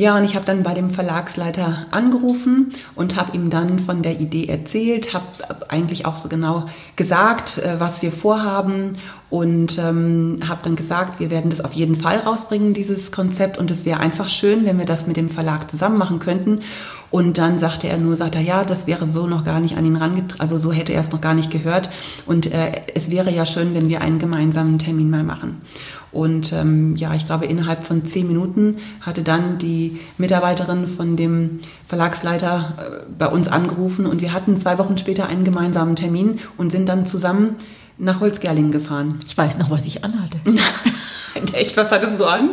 Ja, 0.01 0.17
und 0.17 0.23
ich 0.23 0.33
habe 0.33 0.45
dann 0.45 0.63
bei 0.63 0.73
dem 0.73 0.89
Verlagsleiter 0.89 1.85
angerufen 1.91 2.71
und 2.95 3.17
habe 3.17 3.37
ihm 3.37 3.51
dann 3.51 3.77
von 3.77 4.01
der 4.01 4.19
Idee 4.19 4.47
erzählt, 4.47 5.13
habe 5.13 5.27
eigentlich 5.69 6.07
auch 6.07 6.17
so 6.17 6.27
genau 6.27 6.65
gesagt, 6.95 7.59
äh, 7.59 7.79
was 7.79 8.01
wir 8.01 8.11
vorhaben 8.11 8.93
und 9.29 9.77
ähm, 9.77 10.39
habe 10.49 10.61
dann 10.63 10.75
gesagt, 10.75 11.19
wir 11.19 11.29
werden 11.29 11.51
das 11.51 11.63
auf 11.63 11.73
jeden 11.73 11.95
Fall 11.95 12.17
rausbringen, 12.17 12.73
dieses 12.73 13.11
Konzept 13.11 13.59
und 13.59 13.69
es 13.69 13.85
wäre 13.85 13.99
einfach 13.99 14.27
schön, 14.27 14.65
wenn 14.65 14.79
wir 14.79 14.87
das 14.87 15.05
mit 15.05 15.17
dem 15.17 15.29
Verlag 15.29 15.69
zusammen 15.69 15.99
machen 15.99 16.17
könnten. 16.17 16.61
Und 17.11 17.37
dann 17.37 17.59
sagte 17.59 17.87
er 17.87 17.99
nur, 17.99 18.15
sagte 18.15 18.39
er, 18.39 18.43
ja, 18.43 18.63
das 18.63 18.87
wäre 18.87 19.07
so 19.07 19.27
noch 19.27 19.43
gar 19.43 19.59
nicht 19.59 19.77
an 19.77 19.85
ihn 19.85 19.97
rangetreten, 19.97 20.39
also 20.39 20.57
so 20.57 20.73
hätte 20.73 20.93
er 20.93 21.01
es 21.01 21.11
noch 21.11 21.21
gar 21.21 21.35
nicht 21.35 21.51
gehört. 21.51 21.91
Und 22.25 22.51
äh, 22.51 22.71
es 22.95 23.11
wäre 23.11 23.29
ja 23.29 23.45
schön, 23.45 23.75
wenn 23.75 23.87
wir 23.87 24.01
einen 24.01 24.17
gemeinsamen 24.17 24.79
Termin 24.79 25.11
mal 25.11 25.23
machen. 25.23 25.61
Und 26.11 26.51
ähm, 26.51 26.95
ja, 26.97 27.13
ich 27.13 27.25
glaube, 27.25 27.45
innerhalb 27.45 27.85
von 27.85 28.05
zehn 28.05 28.27
Minuten 28.27 28.77
hatte 28.99 29.23
dann 29.23 29.57
die 29.57 29.99
Mitarbeiterin 30.17 30.87
von 30.87 31.15
dem 31.15 31.59
Verlagsleiter 31.87 32.73
äh, 32.77 33.11
bei 33.17 33.27
uns 33.27 33.47
angerufen 33.47 34.05
und 34.05 34.21
wir 34.21 34.33
hatten 34.33 34.57
zwei 34.57 34.77
Wochen 34.77 34.97
später 34.97 35.27
einen 35.27 35.45
gemeinsamen 35.45 35.95
Termin 35.95 36.39
und 36.57 36.71
sind 36.71 36.89
dann 36.89 37.05
zusammen 37.05 37.55
nach 37.97 38.19
Holzgerlingen 38.19 38.71
gefahren. 38.71 39.19
Ich 39.25 39.37
weiß 39.37 39.57
noch, 39.57 39.69
was 39.69 39.85
ich 39.85 40.03
anhatte. 40.03 40.37
Echt, 41.53 41.77
was 41.77 41.91
hattest 41.91 42.19
du 42.19 42.25
an? 42.25 42.49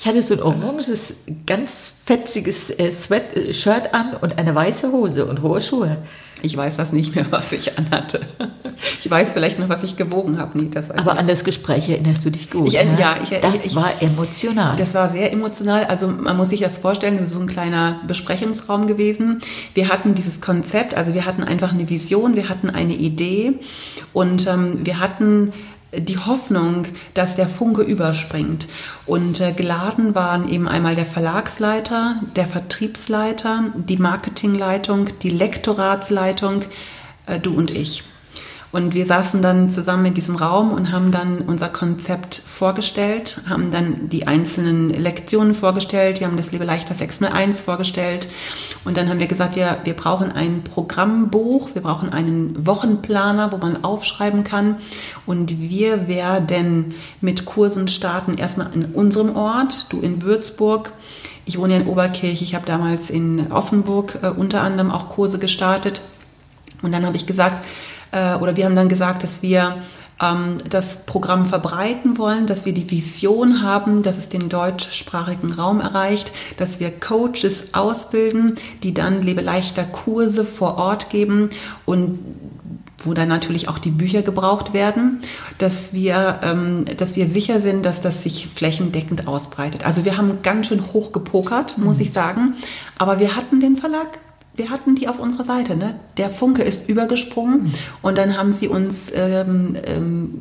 Ich 0.00 0.06
hatte 0.06 0.22
so 0.22 0.34
ein 0.34 0.42
oranges, 0.42 1.24
ganz 1.44 1.92
fetziges 2.04 2.70
äh, 2.70 2.92
Sweat, 2.92 3.36
äh, 3.36 3.52
Shirt 3.52 3.92
an 3.94 4.14
und 4.14 4.38
eine 4.38 4.54
weiße 4.54 4.92
Hose 4.92 5.26
und 5.26 5.42
hohe 5.42 5.60
Schuhe. 5.60 5.96
Ich 6.40 6.56
weiß 6.56 6.76
das 6.76 6.92
nicht 6.92 7.16
mehr, 7.16 7.26
was 7.30 7.50
ich 7.50 7.76
anhatte. 7.76 8.20
Ich 9.00 9.10
weiß 9.10 9.32
vielleicht 9.32 9.58
noch, 9.58 9.68
was 9.68 9.82
ich 9.82 9.96
gewogen 9.96 10.38
habe. 10.38 10.56
Nee, 10.56 10.68
das 10.72 10.88
weiß 10.88 10.98
Aber 10.98 11.18
an 11.18 11.26
das 11.26 11.42
Gespräch 11.42 11.88
erinnerst 11.88 12.24
du 12.24 12.30
dich 12.30 12.48
gut. 12.48 12.68
Ich, 12.68 12.74
ne? 12.74 12.96
Ja, 12.96 13.16
ich, 13.20 13.30
das 13.40 13.66
ich, 13.66 13.74
war 13.74 14.00
emotional. 14.00 14.76
Das 14.76 14.94
war 14.94 15.10
sehr 15.10 15.32
emotional. 15.32 15.86
Also 15.86 16.06
man 16.06 16.36
muss 16.36 16.50
sich 16.50 16.60
das 16.60 16.78
vorstellen, 16.78 17.16
das 17.16 17.26
ist 17.26 17.32
so 17.32 17.40
ein 17.40 17.48
kleiner 17.48 18.00
Besprechungsraum 18.06 18.86
gewesen. 18.86 19.40
Wir 19.74 19.88
hatten 19.88 20.14
dieses 20.14 20.40
Konzept, 20.40 20.94
also 20.94 21.12
wir 21.12 21.26
hatten 21.26 21.42
einfach 21.42 21.72
eine 21.72 21.90
Vision, 21.90 22.36
wir 22.36 22.48
hatten 22.48 22.70
eine 22.70 22.94
Idee 22.94 23.54
und 24.12 24.46
ähm, 24.46 24.86
wir 24.86 25.00
hatten 25.00 25.52
die 25.92 26.18
Hoffnung, 26.18 26.86
dass 27.14 27.36
der 27.36 27.48
Funke 27.48 27.82
überspringt. 27.82 28.68
Und 29.06 29.40
äh, 29.40 29.52
geladen 29.52 30.14
waren 30.14 30.48
eben 30.48 30.68
einmal 30.68 30.94
der 30.94 31.06
Verlagsleiter, 31.06 32.20
der 32.36 32.46
Vertriebsleiter, 32.46 33.64
die 33.74 33.96
Marketingleitung, 33.96 35.08
die 35.22 35.30
Lektoratsleitung, 35.30 36.64
äh, 37.26 37.38
du 37.38 37.54
und 37.54 37.70
ich. 37.70 38.04
Und 38.70 38.94
wir 38.94 39.06
saßen 39.06 39.40
dann 39.40 39.70
zusammen 39.70 40.06
in 40.06 40.14
diesem 40.14 40.36
Raum 40.36 40.72
und 40.72 40.92
haben 40.92 41.10
dann 41.10 41.38
unser 41.38 41.70
Konzept 41.70 42.34
vorgestellt, 42.34 43.40
haben 43.48 43.70
dann 43.70 44.10
die 44.10 44.26
einzelnen 44.26 44.90
Lektionen 44.90 45.54
vorgestellt, 45.54 46.20
wir 46.20 46.26
haben 46.26 46.36
das 46.36 46.52
Lebe 46.52 46.64
leichter 46.64 46.94
601 46.94 47.62
vorgestellt. 47.62 48.28
Und 48.84 48.98
dann 48.98 49.08
haben 49.08 49.20
wir 49.20 49.26
gesagt, 49.26 49.56
wir, 49.56 49.78
wir 49.84 49.94
brauchen 49.94 50.32
ein 50.32 50.64
Programmbuch, 50.64 51.70
wir 51.72 51.80
brauchen 51.80 52.12
einen 52.12 52.66
Wochenplaner, 52.66 53.52
wo 53.52 53.56
man 53.56 53.84
aufschreiben 53.84 54.44
kann. 54.44 54.76
Und 55.24 55.58
wir 55.60 56.06
werden 56.06 56.94
mit 57.22 57.46
Kursen 57.46 57.88
starten, 57.88 58.34
erstmal 58.34 58.74
in 58.74 58.84
unserem 58.84 59.34
Ort, 59.34 59.86
du 59.90 60.00
in 60.00 60.20
Würzburg, 60.20 60.92
ich 61.46 61.58
wohne 61.58 61.76
in 61.76 61.86
Oberkirch, 61.86 62.42
ich 62.42 62.54
habe 62.54 62.66
damals 62.66 63.08
in 63.08 63.50
Offenburg 63.50 64.18
äh, 64.20 64.28
unter 64.28 64.60
anderem 64.60 64.90
auch 64.90 65.08
Kurse 65.08 65.38
gestartet. 65.38 66.02
Und 66.82 66.92
dann 66.92 67.06
habe 67.06 67.16
ich 67.16 67.26
gesagt, 67.26 67.64
äh, 68.12 68.34
oder 68.36 68.56
wir 68.56 68.64
haben 68.64 68.76
dann 68.76 68.88
gesagt, 68.88 69.22
dass 69.22 69.42
wir 69.42 69.76
ähm, 70.20 70.58
das 70.68 71.04
Programm 71.06 71.46
verbreiten 71.46 72.18
wollen, 72.18 72.46
dass 72.46 72.64
wir 72.64 72.72
die 72.72 72.90
Vision 72.90 73.62
haben, 73.62 74.02
dass 74.02 74.18
es 74.18 74.28
den 74.28 74.48
deutschsprachigen 74.48 75.52
Raum 75.52 75.80
erreicht, 75.80 76.32
dass 76.56 76.80
wir 76.80 76.90
Coaches 76.90 77.74
ausbilden, 77.74 78.56
die 78.82 78.94
dann 78.94 79.22
lebeleichter 79.22 79.84
Kurse 79.84 80.44
vor 80.44 80.76
Ort 80.76 81.10
geben 81.10 81.50
und 81.84 82.18
wo 83.04 83.14
dann 83.14 83.28
natürlich 83.28 83.68
auch 83.68 83.78
die 83.78 83.90
Bücher 83.90 84.22
gebraucht 84.22 84.72
werden, 84.74 85.20
dass 85.58 85.92
wir, 85.92 86.40
ähm, 86.42 86.84
dass 86.96 87.14
wir 87.14 87.26
sicher 87.26 87.60
sind, 87.60 87.86
dass 87.86 88.00
das 88.00 88.24
sich 88.24 88.48
flächendeckend 88.48 89.28
ausbreitet. 89.28 89.86
Also 89.86 90.04
wir 90.04 90.16
haben 90.16 90.42
ganz 90.42 90.66
schön 90.66 90.92
hoch 90.92 91.12
gepokert, 91.12 91.78
muss 91.78 91.98
mhm. 91.98 92.02
ich 92.02 92.12
sagen, 92.12 92.56
aber 92.98 93.20
wir 93.20 93.36
hatten 93.36 93.60
den 93.60 93.76
Verlag 93.76 94.18
wir 94.58 94.70
hatten 94.70 94.94
die 94.94 95.08
auf 95.08 95.18
unserer 95.18 95.44
Seite. 95.44 95.76
Ne? 95.76 95.98
Der 96.16 96.30
Funke 96.30 96.62
ist 96.62 96.88
übergesprungen 96.88 97.64
mhm. 97.64 97.72
und 98.02 98.18
dann 98.18 98.36
haben 98.36 98.52
sie 98.52 98.68
uns, 98.68 99.10
ähm, 99.14 99.76
ähm, 99.86 100.40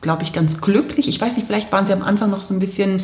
glaube 0.00 0.22
ich, 0.22 0.32
ganz 0.32 0.60
glücklich. 0.60 1.08
Ich 1.08 1.20
weiß 1.20 1.36
nicht, 1.36 1.46
vielleicht 1.46 1.72
waren 1.72 1.86
sie 1.86 1.92
am 1.92 2.02
Anfang 2.02 2.30
noch 2.30 2.42
so 2.42 2.54
ein 2.54 2.60
bisschen, 2.60 3.02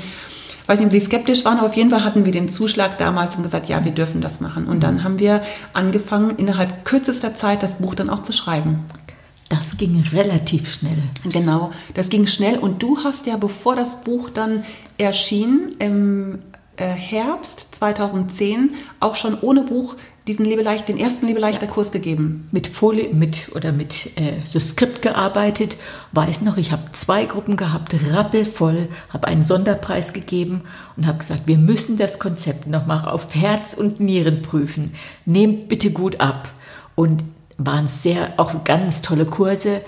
weiß 0.67 0.79
nicht, 0.79 0.87
ob 0.87 0.93
sie 0.93 1.01
skeptisch 1.01 1.45
waren, 1.45 1.59
aber 1.59 1.67
auf 1.67 1.77
jeden 1.77 1.91
Fall 1.91 2.05
hatten 2.05 2.25
wir 2.25 2.33
den 2.33 2.49
Zuschlag 2.49 2.99
damals 2.99 3.37
und 3.37 3.43
gesagt, 3.43 3.69
ja, 3.69 3.85
wir 3.85 3.93
dürfen 3.93 4.21
das 4.21 4.41
machen. 4.41 4.67
Und 4.67 4.83
dann 4.83 5.03
haben 5.03 5.19
wir 5.19 5.43
angefangen, 5.73 6.37
innerhalb 6.37 6.85
kürzester 6.85 7.35
Zeit 7.35 7.63
das 7.63 7.79
Buch 7.79 7.95
dann 7.95 8.11
auch 8.11 8.23
zu 8.23 8.33
schreiben. 8.33 8.85
Das 9.49 9.77
ging 9.79 10.05
relativ 10.13 10.73
schnell. 10.73 10.99
Genau, 11.25 11.73
das 11.95 12.09
ging 12.09 12.29
schnell. 12.29 12.57
Und 12.57 12.83
du 12.83 12.99
hast 13.03 13.27
ja, 13.27 13.37
bevor 13.37 13.75
das 13.75 14.05
Buch 14.05 14.31
dann 14.31 14.63
erschien, 14.97 15.75
im 15.81 16.39
äh, 16.81 16.87
Herbst 16.87 17.75
2010 17.75 18.75
auch 19.01 19.15
schon 19.15 19.39
ohne 19.41 19.63
Buch 19.63 19.97
diesen 20.27 20.45
Lebeleicht, 20.45 20.89
den 20.89 20.99
ersten 20.99 21.27
Lebeleichter 21.27 21.67
ja. 21.67 21.73
Kurs 21.73 21.93
gegeben. 21.93 22.49
Mit 22.53 22.67
Folie, 22.67 23.13
mit 23.13 23.53
oder 23.55 23.73
mit 23.73 24.19
äh, 24.19 24.45
so 24.45 24.61
Skript 24.61 25.03
gearbeitet. 25.03 25.77
Weiß 26.13 26.43
noch, 26.43 26.57
ich 26.57 26.73
habe 26.73 26.93
zwei 26.93 27.25
Gruppen 27.25 27.57
gehabt, 27.57 27.95
rappelvoll, 28.13 28.89
habe 29.09 29.29
einen 29.29 29.43
Sonderpreis 29.43 30.13
gegeben 30.13 30.63
und 30.97 31.07
habe 31.07 31.19
gesagt, 31.19 31.47
wir 31.47 31.59
müssen 31.59 31.99
das 31.99 32.19
Konzept 32.19 32.67
nochmal 32.67 33.09
auf 33.09 33.35
Herz 33.35 33.75
und 33.75 34.01
Nieren 34.01 34.43
prüfen. 34.43 34.93
Nehmt 35.25 35.69
bitte 35.69 35.91
gut 35.91 36.21
ab. 36.21 36.51
Und 36.95 37.25
waren 37.57 37.89
sehr, 37.89 38.35
auch 38.39 38.65
ganz 38.65 39.03
tolle 39.03 39.27
Kurse. 39.27 39.83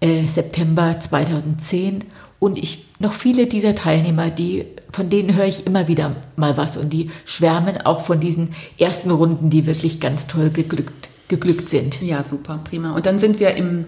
Äh, 0.00 0.26
September 0.26 0.98
2010 1.00 2.04
und 2.38 2.58
ich 2.58 2.86
noch 2.98 3.12
viele 3.12 3.46
dieser 3.46 3.74
Teilnehmer, 3.74 4.30
die 4.30 4.66
von 4.92 5.10
denen 5.10 5.34
höre 5.34 5.46
ich 5.46 5.66
immer 5.66 5.88
wieder 5.88 6.16
mal 6.36 6.56
was 6.56 6.76
und 6.76 6.92
die 6.92 7.10
schwärmen 7.24 7.80
auch 7.82 8.04
von 8.04 8.20
diesen 8.20 8.54
ersten 8.78 9.10
Runden, 9.10 9.50
die 9.50 9.66
wirklich 9.66 10.00
ganz 10.00 10.26
toll 10.26 10.50
geglückt, 10.50 11.08
geglückt 11.28 11.68
sind. 11.68 12.00
Ja, 12.00 12.24
super, 12.24 12.60
prima. 12.64 12.94
Und 12.94 13.06
dann 13.06 13.20
sind 13.20 13.40
wir 13.40 13.56
im 13.56 13.86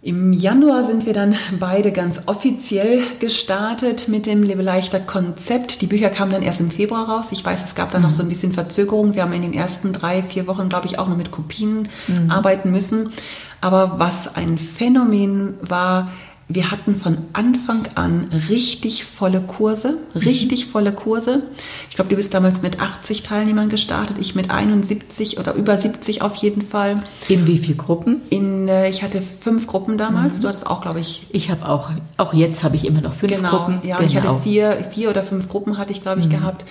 im 0.00 0.32
Januar 0.32 0.86
sind 0.86 1.06
wir 1.06 1.12
dann 1.12 1.34
beide 1.58 1.90
ganz 1.90 2.22
offiziell 2.26 3.02
gestartet 3.18 4.06
mit 4.06 4.26
dem 4.26 4.44
Lebe 4.44 4.62
leichter 4.62 5.00
Konzept. 5.00 5.82
Die 5.82 5.86
Bücher 5.86 6.08
kamen 6.08 6.30
dann 6.30 6.42
erst 6.42 6.60
im 6.60 6.70
Februar 6.70 7.08
raus. 7.08 7.32
Ich 7.32 7.44
weiß, 7.44 7.64
es 7.64 7.74
gab 7.74 7.90
dann 7.90 8.02
mhm. 8.02 8.08
noch 8.08 8.12
so 8.12 8.22
ein 8.22 8.28
bisschen 8.28 8.52
Verzögerung. 8.52 9.16
Wir 9.16 9.22
haben 9.22 9.32
in 9.32 9.42
den 9.42 9.52
ersten 9.52 9.92
drei, 9.92 10.22
vier 10.22 10.46
Wochen, 10.46 10.68
glaube 10.68 10.86
ich, 10.86 11.00
auch 11.00 11.08
noch 11.08 11.16
mit 11.16 11.32
Kopien 11.32 11.88
mhm. 12.06 12.30
arbeiten 12.30 12.70
müssen. 12.70 13.12
Aber 13.60 13.98
was 13.98 14.36
ein 14.36 14.56
Phänomen 14.56 15.54
war, 15.60 16.12
wir 16.50 16.70
hatten 16.70 16.96
von 16.96 17.18
Anfang 17.34 17.82
an 17.94 18.28
richtig 18.48 19.04
volle 19.04 19.42
Kurse, 19.42 19.98
richtig 20.14 20.66
mhm. 20.66 20.70
volle 20.70 20.92
Kurse. 20.92 21.42
Ich 21.90 21.96
glaube, 21.96 22.08
du 22.08 22.16
bist 22.16 22.32
damals 22.32 22.62
mit 22.62 22.80
80 22.80 23.22
Teilnehmern 23.22 23.68
gestartet, 23.68 24.16
ich 24.18 24.34
mit 24.34 24.50
71 24.50 25.38
oder 25.38 25.52
über 25.54 25.76
70 25.76 26.22
auf 26.22 26.34
jeden 26.36 26.62
Fall. 26.62 26.96
In 27.28 27.46
wie 27.46 27.58
viele 27.58 27.76
Gruppen? 27.76 28.22
In, 28.30 28.66
äh, 28.66 28.88
ich 28.88 29.02
hatte 29.02 29.20
fünf 29.20 29.66
Gruppen 29.66 29.98
damals. 29.98 30.38
Mhm. 30.38 30.42
Du 30.42 30.48
hattest 30.48 30.66
auch, 30.66 30.80
glaube 30.80 31.00
ich. 31.00 31.26
Ich 31.30 31.50
habe 31.50 31.68
auch, 31.68 31.90
auch 32.16 32.32
jetzt 32.32 32.64
habe 32.64 32.76
ich 32.76 32.86
immer 32.86 33.02
noch 33.02 33.12
fünf 33.12 33.34
genau, 33.34 33.50
Gruppen. 33.50 33.80
Ja, 33.82 33.98
genau. 33.98 34.08
ich 34.08 34.16
hatte 34.16 34.40
vier, 34.42 34.72
vier 34.90 35.10
oder 35.10 35.22
fünf 35.22 35.48
Gruppen 35.48 35.76
hatte 35.76 35.92
ich, 35.92 36.00
glaube 36.00 36.20
ich, 36.20 36.26
mhm. 36.28 36.30
gehabt. 36.30 36.64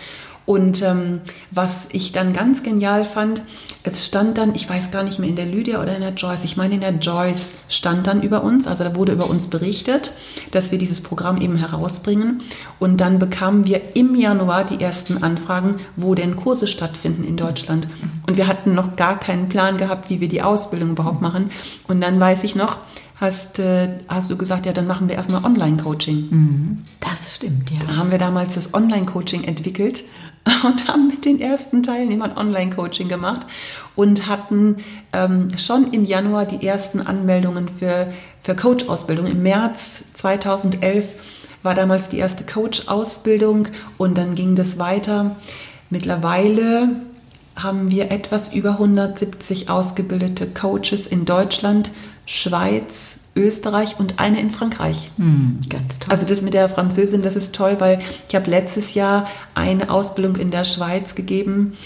Und 0.47 0.81
ähm, 0.81 1.19
was 1.51 1.89
ich 1.91 2.13
dann 2.13 2.31
ganz 2.31 2.63
genial 2.63 3.03
fand, 3.03 3.41
es 3.83 4.05
stand 4.05 4.37
dann, 4.37 4.55
ich 4.55 4.69
weiß 4.69 4.91
gar 4.91 5.03
nicht 5.03 5.19
mehr 5.19 5.27
in 5.27 5.35
der 5.35 5.45
Lydia 5.45 5.81
oder 5.81 5.93
in 5.93 5.99
der 5.99 6.13
Joyce, 6.13 6.45
ich 6.45 6.55
meine 6.55 6.75
in 6.75 6.79
der 6.79 6.93
Joyce 6.93 7.49
stand 7.67 8.07
dann 8.07 8.21
über 8.21 8.45
uns, 8.45 8.65
also 8.65 8.85
da 8.85 8.95
wurde 8.95 9.11
über 9.11 9.29
uns 9.29 9.49
berichtet, 9.49 10.13
dass 10.51 10.71
wir 10.71 10.77
dieses 10.77 11.01
Programm 11.01 11.41
eben 11.41 11.57
herausbringen. 11.57 12.43
Und 12.79 13.01
dann 13.01 13.19
bekamen 13.19 13.67
wir 13.67 13.95
im 13.97 14.15
Januar 14.15 14.63
die 14.63 14.81
ersten 14.81 15.21
Anfragen, 15.21 15.75
wo 15.97 16.15
denn 16.15 16.37
Kurse 16.37 16.69
stattfinden 16.69 17.25
in 17.25 17.35
Deutschland. 17.35 17.89
Und 18.25 18.37
wir 18.37 18.47
hatten 18.47 18.73
noch 18.73 18.95
gar 18.95 19.19
keinen 19.19 19.49
Plan 19.49 19.77
gehabt, 19.77 20.09
wie 20.09 20.21
wir 20.21 20.29
die 20.29 20.43
Ausbildung 20.43 20.91
überhaupt 20.91 21.21
machen. 21.21 21.51
Und 21.89 21.99
dann 21.99 22.21
weiß 22.21 22.45
ich 22.45 22.55
noch, 22.55 22.77
hast, 23.19 23.59
äh, 23.59 23.89
hast 24.07 24.31
du 24.31 24.37
gesagt, 24.37 24.65
ja, 24.65 24.71
dann 24.71 24.87
machen 24.87 25.09
wir 25.09 25.17
erstmal 25.17 25.43
Online-Coaching. 25.43 26.27
Mhm. 26.29 26.85
Das 27.01 27.35
stimmt, 27.35 27.69
ja. 27.69 27.79
Da 27.85 27.97
haben 27.97 28.11
wir 28.11 28.17
damals 28.17 28.55
das 28.55 28.73
Online-Coaching 28.73 29.43
entwickelt 29.43 30.05
und 30.63 30.87
haben 30.87 31.07
mit 31.07 31.25
den 31.25 31.39
ersten 31.39 31.83
Teilnehmern 31.83 32.37
Online-Coaching 32.37 33.07
gemacht 33.07 33.41
und 33.95 34.27
hatten 34.27 34.77
ähm, 35.13 35.49
schon 35.57 35.91
im 35.91 36.05
Januar 36.05 36.45
die 36.45 36.65
ersten 36.65 37.01
Anmeldungen 37.01 37.67
für, 37.67 38.11
für 38.41 38.55
Coach-Ausbildung. 38.55 39.27
Im 39.27 39.43
März 39.43 40.03
2011 40.13 41.15
war 41.63 41.75
damals 41.75 42.09
die 42.09 42.19
erste 42.19 42.45
Coach-Ausbildung 42.45 43.67
und 43.97 44.17
dann 44.17 44.35
ging 44.35 44.55
das 44.55 44.79
weiter. 44.79 45.35
Mittlerweile 45.89 46.89
haben 47.55 47.89
wir 47.91 48.11
etwas 48.11 48.53
über 48.53 48.71
170 48.71 49.69
ausgebildete 49.69 50.47
Coaches 50.47 51.07
in 51.07 51.25
Deutschland, 51.25 51.91
Schweiz, 52.25 53.16
Österreich 53.37 53.95
und 53.99 54.19
eine 54.19 54.39
in 54.41 54.51
Frankreich. 54.51 55.11
Hm, 55.17 55.59
ganz 55.69 55.99
toll. 55.99 56.11
Also 56.11 56.25
das 56.25 56.41
mit 56.41 56.53
der 56.53 56.67
Französin, 56.69 57.21
das 57.21 57.35
ist 57.35 57.53
toll, 57.53 57.75
weil 57.79 57.99
ich 58.27 58.35
habe 58.35 58.49
letztes 58.49 58.93
Jahr 58.93 59.27
eine 59.55 59.89
Ausbildung 59.89 60.35
in 60.35 60.51
der 60.51 60.65
Schweiz 60.65 61.15
gegeben. 61.15 61.77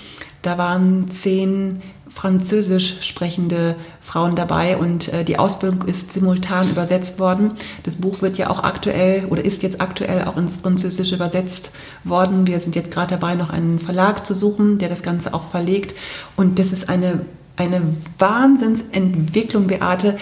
Da 0.41 0.57
waren 0.57 1.11
zehn 1.11 1.81
französisch 2.11 3.01
sprechende 3.01 3.75
Frauen 4.01 4.35
dabei 4.35 4.75
und 4.75 5.07
äh, 5.13 5.23
die 5.23 5.39
Ausbildung 5.39 5.87
ist 5.87 6.13
simultan 6.13 6.69
übersetzt 6.69 7.19
worden. 7.19 7.51
Das 7.83 7.97
Buch 7.97 8.21
wird 8.21 8.37
ja 8.37 8.49
auch 8.49 8.63
aktuell 8.63 9.25
oder 9.29 9.45
ist 9.45 9.63
jetzt 9.63 9.79
aktuell 9.79 10.25
auch 10.25 10.35
ins 10.35 10.57
Französische 10.57 11.15
übersetzt 11.15 11.71
worden. 12.03 12.47
Wir 12.47 12.59
sind 12.59 12.75
jetzt 12.75 12.91
gerade 12.91 13.17
dabei, 13.17 13.35
noch 13.35 13.49
einen 13.49 13.79
Verlag 13.79 14.25
zu 14.25 14.33
suchen, 14.33 14.77
der 14.77 14.89
das 14.89 15.03
Ganze 15.03 15.33
auch 15.33 15.43
verlegt. 15.43 15.95
Und 16.35 16.59
das 16.59 16.73
ist 16.73 16.89
eine, 16.89 17.21
eine 17.55 17.81
Wahnsinnsentwicklung, 18.19 19.67
Beate. 19.67 20.17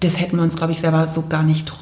Das 0.00 0.20
hätten 0.20 0.36
wir 0.36 0.42
uns, 0.42 0.56
glaube 0.56 0.72
ich, 0.72 0.80
selber 0.80 1.08
so 1.08 1.26
gar 1.28 1.42
nicht, 1.42 1.72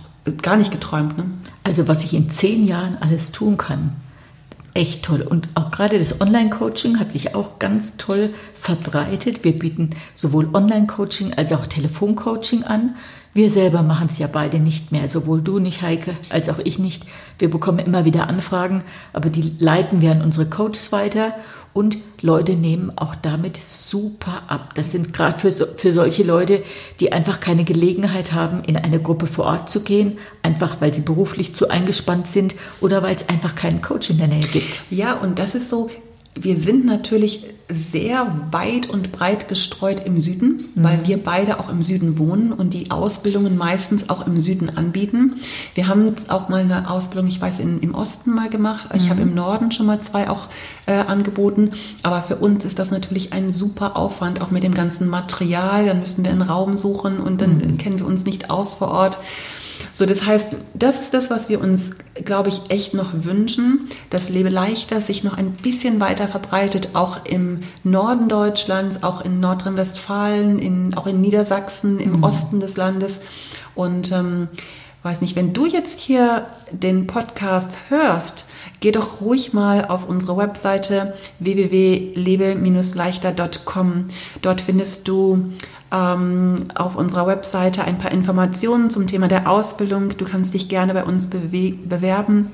gar 0.42 0.56
nicht 0.56 0.72
geträumt. 0.72 1.16
Ne? 1.16 1.24
Also 1.64 1.88
was 1.88 2.04
ich 2.04 2.14
in 2.14 2.30
zehn 2.30 2.66
Jahren 2.66 2.98
alles 3.00 3.32
tun 3.32 3.56
kann, 3.56 3.96
echt 4.74 5.04
toll. 5.04 5.22
Und 5.22 5.48
auch 5.54 5.70
gerade 5.70 5.98
das 5.98 6.20
Online-Coaching 6.20 7.00
hat 7.00 7.12
sich 7.12 7.34
auch 7.34 7.58
ganz 7.58 7.96
toll 7.96 8.30
verbreitet. 8.54 9.42
Wir 9.44 9.58
bieten 9.58 9.90
sowohl 10.14 10.48
Online-Coaching 10.52 11.34
als 11.34 11.52
auch 11.52 11.66
Telefon-Coaching 11.66 12.64
an. 12.64 12.94
Wir 13.34 13.50
selber 13.50 13.82
machen 13.82 14.08
es 14.10 14.18
ja 14.18 14.26
beide 14.26 14.58
nicht 14.58 14.90
mehr, 14.90 15.08
sowohl 15.08 15.42
du 15.42 15.58
nicht, 15.58 15.82
Heike, 15.82 16.12
als 16.30 16.48
auch 16.48 16.58
ich 16.64 16.78
nicht. 16.78 17.04
Wir 17.38 17.50
bekommen 17.50 17.78
immer 17.78 18.04
wieder 18.04 18.28
Anfragen, 18.28 18.82
aber 19.12 19.30
die 19.30 19.52
leiten 19.58 20.00
wir 20.00 20.12
an 20.12 20.22
unsere 20.22 20.46
Coaches 20.46 20.92
weiter 20.92 21.34
und 21.72 21.98
Leute 22.20 22.54
nehmen 22.54 22.92
auch 22.96 23.14
damit 23.14 23.62
super 23.62 24.42
ab. 24.48 24.74
Das 24.74 24.92
sind 24.92 25.12
gerade 25.12 25.38
für, 25.38 25.50
für 25.52 25.92
solche 25.92 26.22
Leute, 26.22 26.62
die 27.00 27.12
einfach 27.12 27.40
keine 27.40 27.64
Gelegenheit 27.64 28.32
haben, 28.32 28.64
in 28.64 28.76
eine 28.76 29.00
Gruppe 29.00 29.26
vor 29.26 29.46
Ort 29.46 29.70
zu 29.70 29.82
gehen, 29.82 30.18
einfach 30.42 30.80
weil 30.80 30.92
sie 30.92 31.02
beruflich 31.02 31.54
zu 31.54 31.68
eingespannt 31.68 32.26
sind 32.26 32.54
oder 32.80 33.02
weil 33.02 33.14
es 33.14 33.28
einfach 33.28 33.54
keinen 33.54 33.82
Coach 33.82 34.10
in 34.10 34.18
der 34.18 34.28
Nähe 34.28 34.40
gibt. 34.40 34.80
Ja, 34.90 35.14
und 35.14 35.38
das 35.38 35.54
ist 35.54 35.68
so, 35.68 35.88
wir 36.44 36.56
sind 36.56 36.84
natürlich 36.84 37.44
sehr 37.70 38.48
weit 38.50 38.88
und 38.88 39.12
breit 39.12 39.48
gestreut 39.48 40.06
im 40.06 40.20
Süden, 40.20 40.70
mhm. 40.74 40.84
weil 40.84 41.06
wir 41.06 41.22
beide 41.22 41.60
auch 41.60 41.68
im 41.68 41.84
Süden 41.84 42.18
wohnen 42.18 42.52
und 42.52 42.72
die 42.72 42.90
Ausbildungen 42.90 43.58
meistens 43.58 44.08
auch 44.08 44.26
im 44.26 44.40
Süden 44.40 44.76
anbieten. 44.76 45.36
Wir 45.74 45.86
haben 45.86 46.14
auch 46.28 46.48
mal 46.48 46.62
eine 46.62 46.90
Ausbildung, 46.90 47.28
ich 47.28 47.40
weiß, 47.40 47.58
in, 47.60 47.80
im 47.80 47.94
Osten 47.94 48.34
mal 48.34 48.48
gemacht. 48.48 48.88
Ich 48.94 49.04
mhm. 49.04 49.10
habe 49.10 49.22
im 49.22 49.34
Norden 49.34 49.70
schon 49.70 49.86
mal 49.86 50.00
zwei 50.00 50.30
auch 50.30 50.48
äh, 50.86 50.92
angeboten. 50.94 51.72
Aber 52.02 52.22
für 52.22 52.36
uns 52.36 52.64
ist 52.64 52.78
das 52.78 52.90
natürlich 52.90 53.34
ein 53.34 53.52
super 53.52 53.96
Aufwand, 53.96 54.40
auch 54.40 54.50
mit 54.50 54.62
dem 54.62 54.74
ganzen 54.74 55.08
Material. 55.08 55.84
Dann 55.84 56.00
müssen 56.00 56.24
wir 56.24 56.30
einen 56.30 56.42
Raum 56.42 56.78
suchen 56.78 57.20
und 57.20 57.42
dann 57.42 57.58
mhm. 57.58 57.76
kennen 57.76 57.98
wir 57.98 58.06
uns 58.06 58.24
nicht 58.24 58.50
aus 58.50 58.74
vor 58.74 58.88
Ort. 58.88 59.18
So, 59.98 60.06
das 60.06 60.24
heißt, 60.24 60.54
das 60.74 61.00
ist 61.00 61.12
das, 61.12 61.28
was 61.28 61.48
wir 61.48 61.60
uns, 61.60 61.96
glaube 62.24 62.50
ich, 62.50 62.70
echt 62.70 62.94
noch 62.94 63.10
wünschen, 63.14 63.88
dass 64.10 64.28
Lebe 64.28 64.48
leichter 64.48 65.00
sich 65.00 65.24
noch 65.24 65.36
ein 65.36 65.50
bisschen 65.50 65.98
weiter 65.98 66.28
verbreitet, 66.28 66.90
auch 66.92 67.24
im 67.24 67.64
Norden 67.82 68.28
Deutschlands, 68.28 69.02
auch 69.02 69.24
in 69.24 69.40
Nordrhein-Westfalen, 69.40 70.60
in, 70.60 70.94
auch 70.94 71.08
in 71.08 71.20
Niedersachsen, 71.20 71.98
im 71.98 72.18
mhm. 72.18 72.22
Osten 72.22 72.60
des 72.60 72.76
Landes. 72.76 73.18
Und 73.74 74.12
ähm, 74.12 74.46
weiß 75.02 75.20
nicht, 75.20 75.36
wenn 75.36 75.52
du 75.52 75.66
jetzt 75.66 76.00
hier 76.00 76.46
den 76.72 77.06
Podcast 77.06 77.76
hörst, 77.88 78.46
geh 78.80 78.90
doch 78.92 79.20
ruhig 79.20 79.52
mal 79.52 79.84
auf 79.84 80.08
unsere 80.08 80.36
Webseite 80.36 81.14
www.lebe-leichter.com. 81.38 84.06
Dort 84.42 84.60
findest 84.60 85.06
du 85.08 85.52
ähm, 85.92 86.66
auf 86.74 86.96
unserer 86.96 87.26
Webseite 87.26 87.84
ein 87.84 87.98
paar 87.98 88.12
Informationen 88.12 88.90
zum 88.90 89.06
Thema 89.06 89.28
der 89.28 89.50
Ausbildung. 89.50 90.16
Du 90.16 90.24
kannst 90.24 90.54
dich 90.54 90.68
gerne 90.68 90.94
bei 90.94 91.04
uns 91.04 91.28
bewerben. 91.28 92.52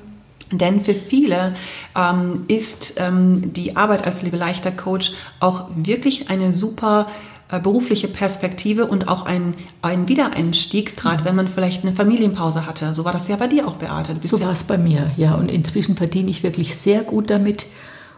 Denn 0.51 0.79
für 0.79 0.93
viele 0.93 1.55
ähm, 1.95 2.45
ist 2.47 2.95
ähm, 2.97 3.53
die 3.53 3.75
Arbeit 3.75 4.05
als 4.05 4.21
Liebe-Leichter 4.21 4.71
Coach 4.71 5.13
auch 5.39 5.69
wirklich 5.75 6.29
eine 6.29 6.53
super 6.53 7.07
berufliche 7.47 8.07
Perspektive 8.07 8.87
und 8.87 9.07
auch 9.07 9.25
ein, 9.25 9.55
ein 9.81 10.07
Wiedereinstieg, 10.07 10.97
gerade 10.97 11.25
wenn 11.25 11.35
man 11.35 11.47
vielleicht 11.47 11.83
eine 11.83 11.91
Familienpause 11.91 12.65
hatte. 12.65 12.93
So 12.93 13.05
war 13.05 13.13
das 13.13 13.27
ja 13.27 13.35
bei 13.35 13.47
dir 13.47 13.67
auch, 13.67 13.75
Beate. 13.75 14.15
so 14.23 14.37
ja 14.37 14.45
war 14.45 14.53
es 14.53 14.63
bei 14.63 14.77
mir, 14.77 15.11
ja. 15.15 15.35
Und 15.35 15.51
inzwischen 15.51 15.95
verdiene 15.95 16.31
ich 16.31 16.43
wirklich 16.43 16.75
sehr 16.75 17.03
gut 17.03 17.29
damit. 17.29 17.67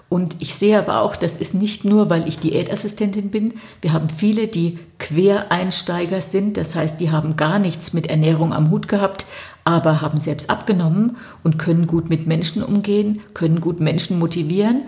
Und 0.09 0.37
ich 0.39 0.55
sehe 0.55 0.79
aber 0.79 1.01
auch, 1.01 1.17
das 1.17 1.35
ist 1.35 1.53
nicht 1.53 1.83
nur, 1.83 2.09
weil 2.09 2.27
ich 2.29 2.39
Diätassistentin 2.39 3.29
bin. 3.29 3.55
Wir 3.81 3.91
haben 3.91 4.09
viele, 4.09 4.47
die 4.47 4.79
Quereinsteiger 4.99 6.21
sind. 6.21 6.55
Das 6.55 6.75
heißt, 6.75 7.01
die 7.01 7.11
haben 7.11 7.35
gar 7.35 7.59
nichts 7.59 7.91
mit 7.91 8.07
Ernährung 8.07 8.53
am 8.53 8.71
Hut 8.71 8.87
gehabt, 8.87 9.25
aber 9.65 9.99
haben 9.99 10.19
selbst 10.21 10.49
abgenommen 10.49 11.17
und 11.43 11.59
können 11.59 11.87
gut 11.87 12.09
mit 12.09 12.25
Menschen 12.25 12.63
umgehen, 12.63 13.19
können 13.33 13.59
gut 13.59 13.81
Menschen 13.81 14.17
motivieren. 14.17 14.83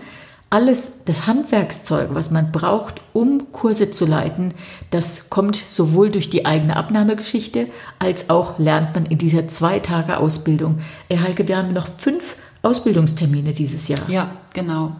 Alles 0.52 1.04
das 1.04 1.28
Handwerkszeug, 1.28 2.08
was 2.12 2.32
man 2.32 2.50
braucht, 2.50 3.02
um 3.12 3.52
Kurse 3.52 3.92
zu 3.92 4.04
leiten, 4.04 4.52
das 4.90 5.30
kommt 5.30 5.54
sowohl 5.54 6.10
durch 6.10 6.28
die 6.28 6.44
eigene 6.44 6.76
Abnahmegeschichte, 6.76 7.68
als 8.00 8.30
auch 8.30 8.58
lernt 8.58 8.92
man 8.96 9.06
in 9.06 9.16
dieser 9.16 9.46
zwei 9.46 9.78
Tage 9.78 10.16
Ausbildung. 10.16 10.80
Herr 11.08 11.22
Heike, 11.22 11.46
wir 11.46 11.56
haben 11.56 11.72
noch 11.72 11.86
fünf 11.98 12.34
Ausbildungstermine 12.62 13.52
dieses 13.52 13.86
Jahr. 13.86 14.00
Ja, 14.08 14.28
genau. 14.52 14.96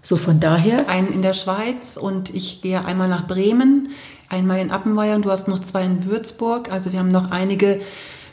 So 0.00 0.16
von 0.16 0.40
daher. 0.40 0.88
Einen 0.88 1.12
in 1.12 1.20
der 1.20 1.34
Schweiz 1.34 1.98
und 1.98 2.34
ich 2.34 2.62
gehe 2.62 2.82
einmal 2.82 3.08
nach 3.08 3.26
Bremen, 3.26 3.90
einmal 4.30 4.58
in 4.58 4.70
Appenweier 4.70 5.16
und 5.16 5.26
du 5.26 5.30
hast 5.30 5.48
noch 5.48 5.58
zwei 5.58 5.84
in 5.84 6.06
Würzburg. 6.06 6.72
Also 6.72 6.92
wir 6.92 6.98
haben 6.98 7.10
noch 7.10 7.30
einige 7.30 7.82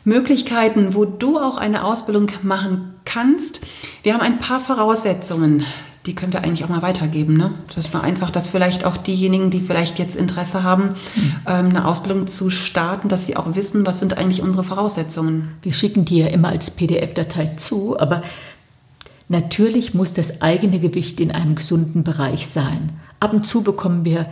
Möglichkeiten, 0.06 0.96
wo 0.96 1.04
du 1.04 1.38
auch 1.38 1.58
eine 1.58 1.84
Ausbildung 1.84 2.28
machen 2.44 2.94
kannst. 3.04 3.60
Wir 4.04 4.14
haben 4.14 4.22
ein 4.22 4.40
paar 4.40 4.62
Voraussetzungen, 4.62 5.66
die 6.06 6.16
können 6.16 6.34
wir 6.34 6.44
eigentlich 6.44 6.64
auch 6.64 6.70
mal 6.70 6.82
weitergeben. 6.82 7.38
Ne? 7.38 7.52
Dass 7.76 7.94
man 7.94 8.02
einfach, 8.02 8.32
dass 8.32 8.48
vielleicht 8.48 8.86
auch 8.86 8.98
diejenigen, 8.98 9.52
die 9.52 9.62
vielleicht 9.62 10.00
jetzt 10.00 10.16
Interesse 10.16 10.64
haben, 10.64 10.96
mhm. 11.16 11.36
eine 11.46 11.88
Ausbildung 11.88 12.28
zu 12.28 12.50
starten, 12.50 13.08
dass 13.08 13.28
sie 13.28 13.38
auch 13.38 13.56
wissen, 13.56 13.86
was 13.86 14.00
sind 14.00 14.18
eigentlich 14.18 14.42
unsere 14.42 14.64
Voraussetzungen. 14.64 15.52
Wir 15.62 15.74
schicken 15.74 16.06
die 16.06 16.20
ja 16.20 16.28
immer 16.28 16.50
als 16.50 16.72
PDF-Datei 16.72 17.54
zu, 17.58 18.00
aber 18.00 18.22
Natürlich 19.32 19.94
muss 19.94 20.14
das 20.14 20.42
eigene 20.42 20.78
Gewicht 20.78 21.22
in 21.22 21.32
einem 21.32 21.56
gesunden 21.56 22.04
Bereich 22.04 22.48
sein. 22.48 22.92
Ab 23.22 23.32
und 23.32 23.48
zu 23.48 23.62
bekommen 23.64 24.04
wir 24.04 24.26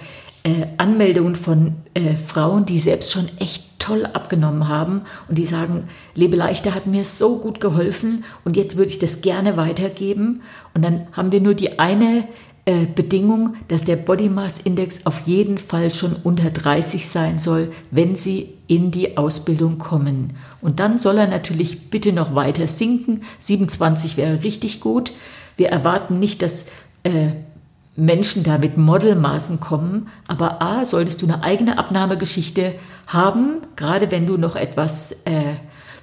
äh, 0.43 0.65
Anmeldungen 0.77 1.37
von 1.37 1.75
äh, 1.93 2.17
Frauen, 2.17 2.65
die 2.65 2.79
selbst 2.79 3.13
schon 3.13 3.29
echt 3.39 3.68
toll 3.89 4.05
abgenommen 4.05 4.67
haben 4.67 5.01
und 5.27 5.37
die 5.37 5.45
sagen, 5.45 5.85
Lebe 6.13 6.35
leichter 6.35 6.75
hat 6.75 6.85
mir 6.85 7.03
so 7.03 7.39
gut 7.39 7.59
geholfen 7.59 8.23
und 8.45 8.55
jetzt 8.55 8.77
würde 8.77 8.91
ich 8.91 8.99
das 8.99 9.21
gerne 9.21 9.57
weitergeben. 9.57 10.43
Und 10.75 10.85
dann 10.85 11.07
haben 11.11 11.31
wir 11.31 11.41
nur 11.41 11.55
die 11.55 11.79
eine 11.79 12.27
äh, 12.65 12.85
Bedingung, 12.85 13.55
dass 13.67 13.83
der 13.83 13.95
Body 13.95 14.29
Mass 14.29 14.59
Index 14.59 15.07
auf 15.07 15.21
jeden 15.25 15.57
Fall 15.57 15.91
schon 15.91 16.15
unter 16.23 16.51
30 16.51 17.07
sein 17.07 17.39
soll, 17.39 17.71
wenn 17.89 18.13
Sie 18.13 18.53
in 18.67 18.91
die 18.91 19.17
Ausbildung 19.17 19.79
kommen. 19.79 20.33
Und 20.61 20.79
dann 20.79 20.99
soll 20.99 21.17
er 21.17 21.27
natürlich 21.27 21.89
bitte 21.89 22.13
noch 22.13 22.35
weiter 22.35 22.67
sinken. 22.67 23.21
27 23.39 24.17
wäre 24.17 24.43
richtig 24.43 24.81
gut. 24.81 25.13
Wir 25.57 25.69
erwarten 25.69 26.19
nicht, 26.19 26.43
dass 26.43 26.67
äh, 27.01 27.31
Menschen 27.99 28.43
da 28.43 28.57
mit 28.57 28.77
Modelmaßen 28.77 29.59
kommen, 29.59 30.07
aber 30.27 30.61
A, 30.61 30.85
solltest 30.85 31.21
du 31.21 31.25
eine 31.25 31.43
eigene 31.43 31.77
Abnahmegeschichte 31.77 32.75
haben, 33.07 33.61
gerade 33.75 34.11
wenn 34.11 34.25
du 34.25 34.37
noch 34.37 34.55
etwas 34.55 35.11
äh, 35.25 35.55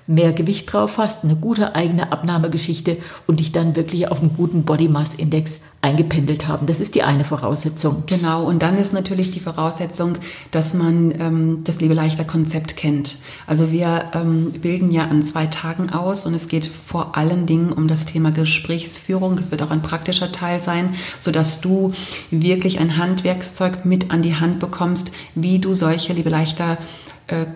mehr 0.07 0.33
Gewicht 0.33 0.73
drauf 0.73 0.99
hast, 0.99 1.25
eine 1.25 1.37
gute 1.37 1.75
eigene 1.75 2.13
Abnahmegeschichte 2.13 2.99
und 3.27 3.41
dich 3.41 3.53
dann 3.53 3.77
wirklich 3.77 4.11
auf 4.11 4.21
einen 4.21 4.35
guten 4.35 4.65
Body 4.65 4.89
Mass 4.89 5.15
Index 5.15 5.61
eingependelt 5.83 6.49
haben. 6.49 6.67
Das 6.67 6.81
ist 6.81 6.95
die 6.95 7.03
eine 7.03 7.25
Voraussetzung. 7.25 8.05
Genau, 8.07 8.45
und 8.45 8.63
dann 8.63 8.77
ist 8.77 8.93
natürlich 8.93 9.31
die 9.31 9.41
Voraussetzung, 9.41 10.15
dass 10.51 10.75
man 10.75 11.13
ähm, 11.21 11.61
das 11.65 11.81
Lebeleichter 11.81 12.25
Konzept 12.25 12.77
kennt. 12.77 13.19
Also 13.47 13.71
wir 13.71 14.07
ähm, 14.15 14.53
bilden 14.53 14.91
ja 14.91 15.05
an 15.05 15.23
zwei 15.23 15.47
Tagen 15.47 15.91
aus 15.91 16.27
und 16.27 16.35
es 16.35 16.49
geht 16.49 16.67
vor 16.67 17.17
allen 17.17 17.47
Dingen 17.47 17.73
um 17.73 17.87
das 17.87 18.05
Thema 18.05 18.33
Gesprächsführung. 18.33 19.39
Es 19.39 19.51
wird 19.51 19.63
auch 19.63 19.71
ein 19.71 19.83
praktischer 19.83 20.33
Teil 20.33 20.61
sein, 20.61 20.91
sodass 21.21 21.61
du 21.61 21.93
wirklich 22.31 22.81
ein 22.81 22.97
Handwerkszeug 22.97 23.85
mit 23.85 24.11
an 24.11 24.23
die 24.23 24.35
Hand 24.35 24.59
bekommst, 24.59 25.13
wie 25.35 25.59
du 25.59 25.75
solche 25.75 26.13
Lebeleichter 26.13 26.73
äh, 26.73 27.06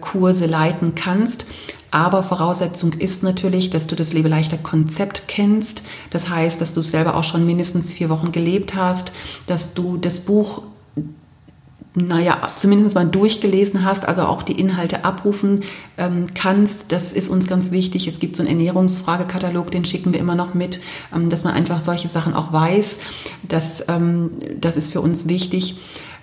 Kurse 0.01 0.47
leiten 0.47 0.95
kannst. 0.95 1.47
Aber 1.91 2.23
Voraussetzung 2.23 2.93
ist 2.93 3.23
natürlich, 3.23 3.71
dass 3.71 3.89
du 3.89 3.97
das 3.97 4.13
Lebe 4.13 4.29
leichter 4.29 4.59
Konzept 4.59 5.25
kennst. 5.27 5.83
Das 6.11 6.29
heißt, 6.29 6.61
dass 6.61 6.73
du 6.73 6.83
selber 6.83 7.17
auch 7.17 7.25
schon 7.25 7.45
mindestens 7.47 7.93
vier 7.93 8.09
Wochen 8.11 8.31
gelebt 8.31 8.77
hast, 8.77 9.13
dass 9.47 9.75
du 9.75 9.97
das 9.97 10.21
Buch 10.21 10.63
naja, 11.95 12.53
zumindest 12.55 12.95
mal 12.95 13.07
durchgelesen 13.07 13.85
hast, 13.85 14.07
also 14.07 14.23
auch 14.23 14.45
die 14.45 14.59
Inhalte 14.59 15.05
abrufen 15.05 15.65
ähm, 15.99 16.29
kannst. 16.35 16.93
Das 16.93 17.13
ist 17.13 17.29
uns 17.29 17.49
ganz 17.49 17.73
wichtig. 17.73 18.07
Es 18.07 18.21
gibt 18.21 18.37
so 18.37 18.43
einen 18.45 18.51
Ernährungsfragekatalog, 18.51 19.73
den 19.73 19.85
schicken 19.85 20.13
wir 20.13 20.21
immer 20.21 20.37
noch 20.37 20.55
mit, 20.55 20.81
ähm, 21.15 21.31
dass 21.31 21.43
man 21.43 21.55
einfach 21.55 21.81
solche 21.81 22.07
Sachen 22.07 22.35
auch 22.35 22.53
weiß. 22.53 22.99
Das, 23.49 23.85
ähm, 23.89 24.31
das 24.61 24.77
ist 24.77 24.93
für 24.93 25.01
uns 25.01 25.29
wichtig. 25.29 25.79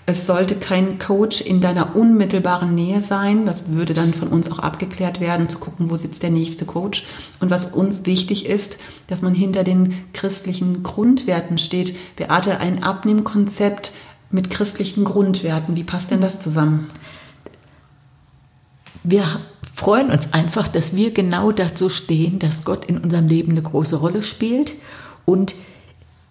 Es 0.10 0.26
sollte 0.26 0.56
kein 0.56 1.00
Coach 1.00 1.41
in 1.41 1.60
deiner 1.60 1.98
unmittelbaren 1.98 2.74
Nähe 2.74 3.02
sein. 3.02 3.46
Das 3.46 3.74
würde 3.74 3.93
dann 3.93 4.13
von 4.13 4.30
uns 4.30 4.50
auch 4.50 4.60
abgeklärt 4.60 5.20
werden, 5.20 5.50
zu 5.50 5.60
gucken, 5.60 5.91
wo 5.91 5.98
sitzt 5.98 6.24
der 6.24 6.30
nächste 6.30 6.63
Coach. 6.63 7.06
Und 7.41 7.52
was 7.52 7.74
uns 7.74 8.06
wichtig 8.06 8.46
ist, 8.46 8.78
dass 9.08 9.22
man 9.22 9.34
hinter 9.34 9.65
den 9.65 10.06
christlichen 10.13 10.82
Grundwerten 10.82 11.58
steht. 11.58 11.93
Beate, 12.15 12.62
ein 12.62 12.84
Abnehmkonzept 12.84 13.91
mit 14.32 14.50
christlichen 14.50 15.04
Grundwerten. 15.04 15.76
Wie 15.76 15.84
passt 15.84 16.10
denn 16.10 16.22
das 16.22 16.39
zusammen? 16.39 16.89
Wir 19.04 19.26
freuen 19.74 20.10
uns 20.10 20.32
einfach, 20.32 20.70
dass 20.70 20.96
wir 20.96 21.12
genau 21.12 21.52
dazu 21.52 21.89
stehen, 21.89 22.39
dass 22.39 22.63
Gott 22.63 22.86
in 22.86 22.98
unserem 22.98 23.28
Leben 23.28 23.52
eine 23.52 23.62
große 23.62 23.98
Rolle 23.98 24.22
spielt. 24.22 24.72
Und 25.26 25.54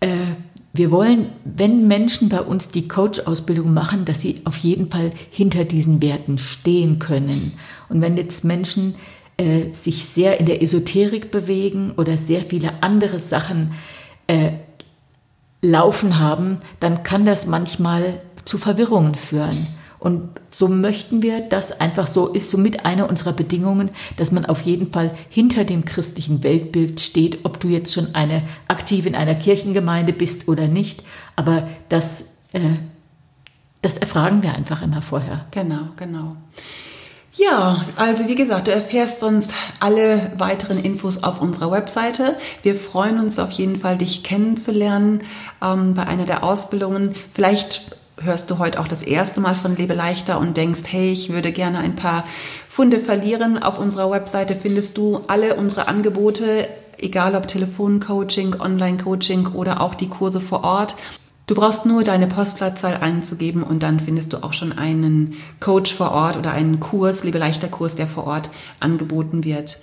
äh, 0.01 0.29
wir 0.77 0.91
wollen, 0.91 1.31
wenn 1.45 1.89
Menschen 1.89 2.29
bei 2.29 2.41
uns 2.41 2.69
die 2.69 2.89
Coach-Ausbildung 2.89 3.73
machen, 3.73 4.05
dass 4.05 4.21
sie 4.21 4.43
auf 4.45 4.57
jeden 4.59 4.91
Fall 4.91 5.13
hinter 5.31 5.65
diesen 5.65 6.03
Werten 6.03 6.39
stehen 6.39 6.99
können. 6.99 7.53
Und 7.89 8.01
wenn 8.01 8.17
jetzt 8.17 8.45
Menschen 8.45 8.95
äh, 9.37 9.73
sich 9.73 10.07
sehr 10.07 10.41
in 10.41 10.47
der 10.47 10.63
Esoterik 10.63 11.31
bewegen 11.31 11.93
oder 11.97 12.17
sehr 12.17 12.43
viele 12.43 12.83
andere 12.83 13.19
Sachen 13.19 13.73
äh, 14.27 14.53
laufen 15.63 16.19
haben, 16.19 16.61
dann 16.81 17.03
kann 17.03 17.27
das 17.27 17.47
manchmal 17.47 18.21
zu 18.45 18.59
Verwirrungen 18.59 19.15
führen. 19.15 19.67
Und 19.99 20.29
so 20.51 20.69
möchten 20.69 21.23
wir, 21.23 21.41
dass 21.41 21.81
einfach 21.81 22.07
so 22.07 22.29
ist, 22.29 22.51
somit 22.51 22.85
eine 22.85 23.07
unserer 23.07 23.33
Bedingungen, 23.33 23.91
dass 24.17 24.33
man 24.33 24.47
auf 24.47 24.63
jeden 24.63 24.93
Fall 24.93 25.13
hinter 25.29 25.65
dem 25.65 25.85
christlichen 25.85 26.43
Weltbild 26.43 27.01
steht, 27.01 27.45
ob 27.45 27.61
du 27.61 27.69
jetzt 27.69 27.93
schon 27.93 28.15
eine 28.15 28.43
aktiv 28.69 29.07
in 29.07 29.15
einer 29.15 29.35
Kirchengemeinde 29.35 30.13
bist 30.13 30.49
oder 30.49 30.69
nicht. 30.69 31.03
Aber 31.35 31.69
das, 31.89 32.45
äh, 32.53 32.61
das 33.83 33.99
erfragen 33.99 34.43
wir 34.43 34.55
einfach 34.55 34.83
immer 34.83 35.03
vorher. 35.03 35.47
Genau, 35.51 35.89
genau. 35.97 36.37
Ja, 37.39 37.85
also 37.97 38.29
wie 38.29 38.35
gesagt, 38.35 38.67
du 38.67 38.73
erfährst 38.73 39.21
sonst 39.21 39.53
alle 39.79 40.33
weiteren 40.39 40.83
Infos 40.83 41.23
auf 41.23 41.43
unserer 41.43 41.71
Webseite. 41.71 42.35
Wir 42.63 42.75
freuen 42.75 43.21
uns 43.21 43.39
auf 43.39 43.51
jeden 43.51 43.77
Fall, 43.77 43.99
dich 43.99 44.23
kennenzulernen 44.23 45.23
ähm, 45.63 45.93
bei 45.93 46.07
einer 46.07 46.25
der 46.25 46.43
Ausbildungen. 46.43 47.15
Vielleicht 47.31 47.96
hörst 48.21 48.51
du 48.51 48.59
heute 48.59 48.81
auch 48.81 48.89
das 48.89 49.03
erste 49.03 49.41
Mal 49.41 49.55
von 49.55 49.77
Lebe 49.77 49.95
leichter 49.95 50.39
und 50.39 50.57
denkst, 50.57 50.83
hey, 50.87 51.13
ich 51.13 51.33
würde 51.33 51.53
gerne 51.53 51.79
ein 51.79 51.97
paar 51.97 52.25
Funde 52.69 52.99
verlieren. 52.99 53.63
Auf 53.63 53.79
unserer 53.79 54.11
Webseite 54.11 54.55
findest 54.55 54.97
du 54.97 55.21
alle 55.27 55.57
unsere 55.57 55.89
Angebote, 55.89 56.67
egal 56.99 57.35
ob 57.35 57.47
Telefoncoaching, 57.47 58.61
Online-Coaching 58.61 59.49
oder 59.49 59.81
auch 59.81 59.95
die 59.95 60.09
Kurse 60.09 60.41
vor 60.41 60.65
Ort. 60.65 60.97
Du 61.47 61.55
brauchst 61.55 61.87
nur 61.87 62.03
deine 62.03 62.27
Postleitzahl 62.27 62.97
einzugeben 62.97 63.63
und 63.63 63.83
dann 63.83 64.01
findest 64.01 64.33
du 64.33 64.43
auch 64.43 64.53
schon 64.53 64.77
einen 64.77 65.35
Coach 65.61 65.95
vor 65.95 66.11
Ort 66.11 66.37
oder 66.37 66.53
einen 66.53 66.81
Kurs, 66.81 67.23
Liebe 67.23 67.39
leichter 67.39 67.69
Kurs, 67.69 67.95
der 67.95 68.09
vor 68.09 68.27
Ort 68.27 68.51
angeboten 68.81 69.45
wird. 69.45 69.79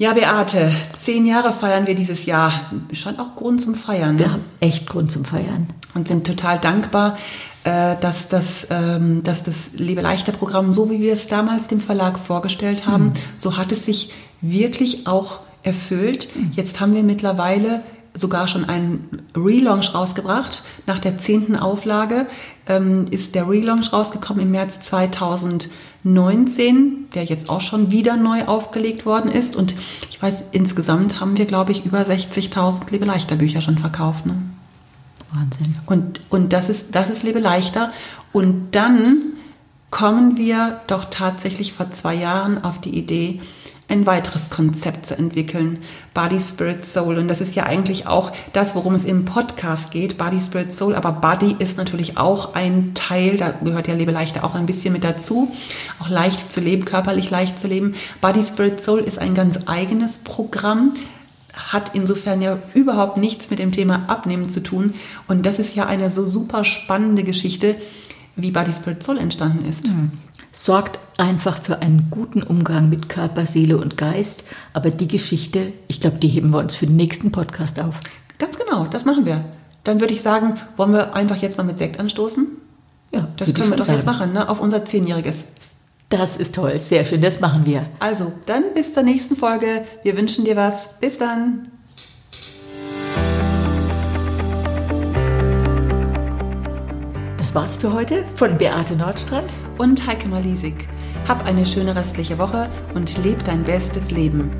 Ja, 0.00 0.14
Beate, 0.14 0.72
zehn 1.04 1.26
Jahre 1.26 1.52
feiern 1.52 1.86
wir 1.86 1.94
dieses 1.94 2.24
Jahr. 2.24 2.58
Schon 2.94 3.18
auch 3.18 3.36
Grund 3.36 3.60
zum 3.60 3.74
Feiern. 3.74 4.14
Ne? 4.14 4.20
Wir 4.20 4.32
haben 4.32 4.44
echt 4.60 4.88
Grund 4.88 5.10
zum 5.10 5.26
Feiern. 5.26 5.66
Und 5.92 6.08
sind 6.08 6.26
total 6.26 6.58
dankbar, 6.58 7.18
äh, 7.64 7.96
dass 8.00 8.30
das, 8.30 8.68
ähm, 8.70 9.22
dass 9.24 9.42
das 9.42 9.72
Liebe 9.74 10.00
leichter 10.00 10.32
Programm, 10.32 10.72
so 10.72 10.88
wie 10.90 11.00
wir 11.00 11.12
es 11.12 11.28
damals 11.28 11.68
dem 11.68 11.80
Verlag 11.80 12.18
vorgestellt 12.18 12.86
haben, 12.86 13.08
mhm. 13.08 13.12
so 13.36 13.58
hat 13.58 13.72
es 13.72 13.84
sich 13.84 14.14
wirklich 14.40 15.06
auch 15.06 15.40
erfüllt. 15.64 16.34
Mhm. 16.34 16.52
Jetzt 16.56 16.80
haben 16.80 16.94
wir 16.94 17.02
mittlerweile 17.02 17.82
sogar 18.14 18.48
schon 18.48 18.64
einen 18.64 19.22
Relaunch 19.36 19.94
rausgebracht. 19.94 20.62
Nach 20.86 20.98
der 20.98 21.18
zehnten 21.18 21.56
Auflage 21.56 22.26
ähm, 22.66 23.04
ist 23.10 23.34
der 23.34 23.46
Relaunch 23.46 23.92
rausgekommen 23.92 24.42
im 24.44 24.50
März 24.50 24.80
2019, 26.02 27.10
der 27.14 27.24
jetzt 27.24 27.48
auch 27.50 27.60
schon 27.60 27.90
wieder 27.90 28.16
neu 28.16 28.44
aufgelegt 28.44 29.04
worden 29.04 29.30
ist. 29.30 29.56
Und 29.56 29.74
ich 30.08 30.20
weiß, 30.20 30.46
insgesamt 30.52 31.20
haben 31.20 31.36
wir, 31.36 31.46
glaube 31.46 31.72
ich, 31.72 31.84
über 31.84 32.00
60.000 32.00 32.90
Lebe 32.90 33.04
leichter 33.04 33.36
Bücher 33.36 33.60
schon 33.60 33.78
verkauft. 33.78 34.26
Ne? 34.26 34.36
Wahnsinn. 35.32 35.76
Und, 35.86 36.20
und 36.30 36.52
das, 36.52 36.68
ist, 36.68 36.94
das 36.94 37.10
ist 37.10 37.22
Lebe 37.22 37.40
leichter. 37.40 37.92
Und 38.32 38.70
dann 38.72 39.18
kommen 39.90 40.36
wir 40.36 40.80
doch 40.86 41.06
tatsächlich 41.06 41.72
vor 41.72 41.90
zwei 41.90 42.14
Jahren 42.14 42.62
auf 42.62 42.80
die 42.80 42.96
Idee, 42.96 43.40
ein 43.90 44.06
weiteres 44.06 44.50
Konzept 44.50 45.06
zu 45.06 45.16
entwickeln. 45.16 45.78
Body, 46.14 46.40
Spirit, 46.40 46.84
Soul. 46.84 47.18
Und 47.18 47.28
das 47.28 47.40
ist 47.40 47.54
ja 47.54 47.64
eigentlich 47.64 48.06
auch 48.06 48.32
das, 48.52 48.74
worum 48.74 48.94
es 48.94 49.04
im 49.04 49.24
Podcast 49.24 49.90
geht. 49.90 50.18
Body, 50.18 50.40
Spirit, 50.40 50.72
Soul. 50.72 50.94
Aber 50.94 51.12
Body 51.12 51.56
ist 51.58 51.76
natürlich 51.76 52.16
auch 52.18 52.54
ein 52.54 52.94
Teil, 52.94 53.36
da 53.36 53.50
gehört 53.50 53.88
ja 53.88 53.94
Lebe 53.94 54.12
leichter 54.12 54.44
auch 54.44 54.54
ein 54.54 54.66
bisschen 54.66 54.92
mit 54.92 55.04
dazu. 55.04 55.50
Auch 56.00 56.08
leicht 56.08 56.52
zu 56.52 56.60
leben, 56.60 56.84
körperlich 56.84 57.30
leicht 57.30 57.58
zu 57.58 57.66
leben. 57.66 57.94
Body, 58.20 58.42
Spirit, 58.42 58.80
Soul 58.80 59.00
ist 59.00 59.18
ein 59.18 59.34
ganz 59.34 59.58
eigenes 59.66 60.18
Programm 60.18 60.94
hat 61.52 61.90
insofern 61.94 62.40
ja 62.40 62.58
überhaupt 62.72 63.18
nichts 63.18 63.50
mit 63.50 63.58
dem 63.58 63.70
Thema 63.70 64.04
Abnehmen 64.06 64.48
zu 64.48 64.62
tun. 64.62 64.94
Und 65.28 65.44
das 65.44 65.58
ist 65.58 65.74
ja 65.76 65.84
eine 65.84 66.10
so 66.10 66.26
super 66.26 66.64
spannende 66.64 67.22
Geschichte, 67.22 67.76
wie 68.34 68.50
Body 68.50 68.72
Spirit 68.72 69.02
Soul 69.02 69.18
entstanden 69.18 69.68
ist. 69.68 69.88
Mhm 69.88 70.12
sorgt 70.52 70.98
einfach 71.20 71.62
für 71.62 71.80
einen 71.80 72.08
guten 72.10 72.42
Umgang 72.42 72.88
mit 72.88 73.08
Körper, 73.08 73.46
Seele 73.46 73.76
und 73.76 73.96
Geist. 73.96 74.48
Aber 74.72 74.90
die 74.90 75.06
Geschichte, 75.06 75.72
ich 75.86 76.00
glaube, 76.00 76.18
die 76.18 76.28
heben 76.28 76.50
wir 76.50 76.58
uns 76.58 76.74
für 76.74 76.86
den 76.86 76.96
nächsten 76.96 77.30
Podcast 77.30 77.78
auf. 77.78 78.00
Ganz 78.38 78.58
genau, 78.58 78.86
das 78.86 79.04
machen 79.04 79.26
wir. 79.26 79.44
Dann 79.84 80.00
würde 80.00 80.14
ich 80.14 80.22
sagen, 80.22 80.54
wollen 80.76 80.92
wir 80.92 81.14
einfach 81.14 81.36
jetzt 81.36 81.58
mal 81.58 81.64
mit 81.64 81.78
Sekt 81.78 82.00
anstoßen? 82.00 82.48
Ja, 83.12 83.28
das 83.36 83.54
können 83.54 83.70
wir 83.70 83.76
doch 83.76 83.84
sagen. 83.84 83.98
jetzt 83.98 84.06
machen, 84.06 84.32
ne? 84.32 84.48
auf 84.48 84.60
unser 84.60 84.84
Zehnjähriges. 84.84 85.44
Das 86.08 86.36
ist 86.36 86.54
toll, 86.54 86.80
sehr 86.80 87.04
schön, 87.04 87.20
das 87.20 87.40
machen 87.40 87.66
wir. 87.66 87.86
Also, 88.00 88.32
dann 88.46 88.64
bis 88.74 88.92
zur 88.92 89.04
nächsten 89.04 89.36
Folge. 89.36 89.84
Wir 90.02 90.16
wünschen 90.16 90.44
dir 90.44 90.56
was. 90.56 90.98
Bis 91.00 91.18
dann. 91.18 91.68
Das 97.36 97.54
war's 97.54 97.76
für 97.76 97.92
heute 97.92 98.24
von 98.34 98.58
Beate 98.58 98.96
Nordstrand 98.96 99.52
und 99.78 100.06
Heike 100.06 100.28
Malisik. 100.28 100.88
Hab 101.28 101.46
eine 101.46 101.66
schöne 101.66 101.94
restliche 101.94 102.38
Woche 102.38 102.68
und 102.94 103.22
leb 103.22 103.44
dein 103.44 103.64
bestes 103.64 104.10
Leben. 104.10 104.50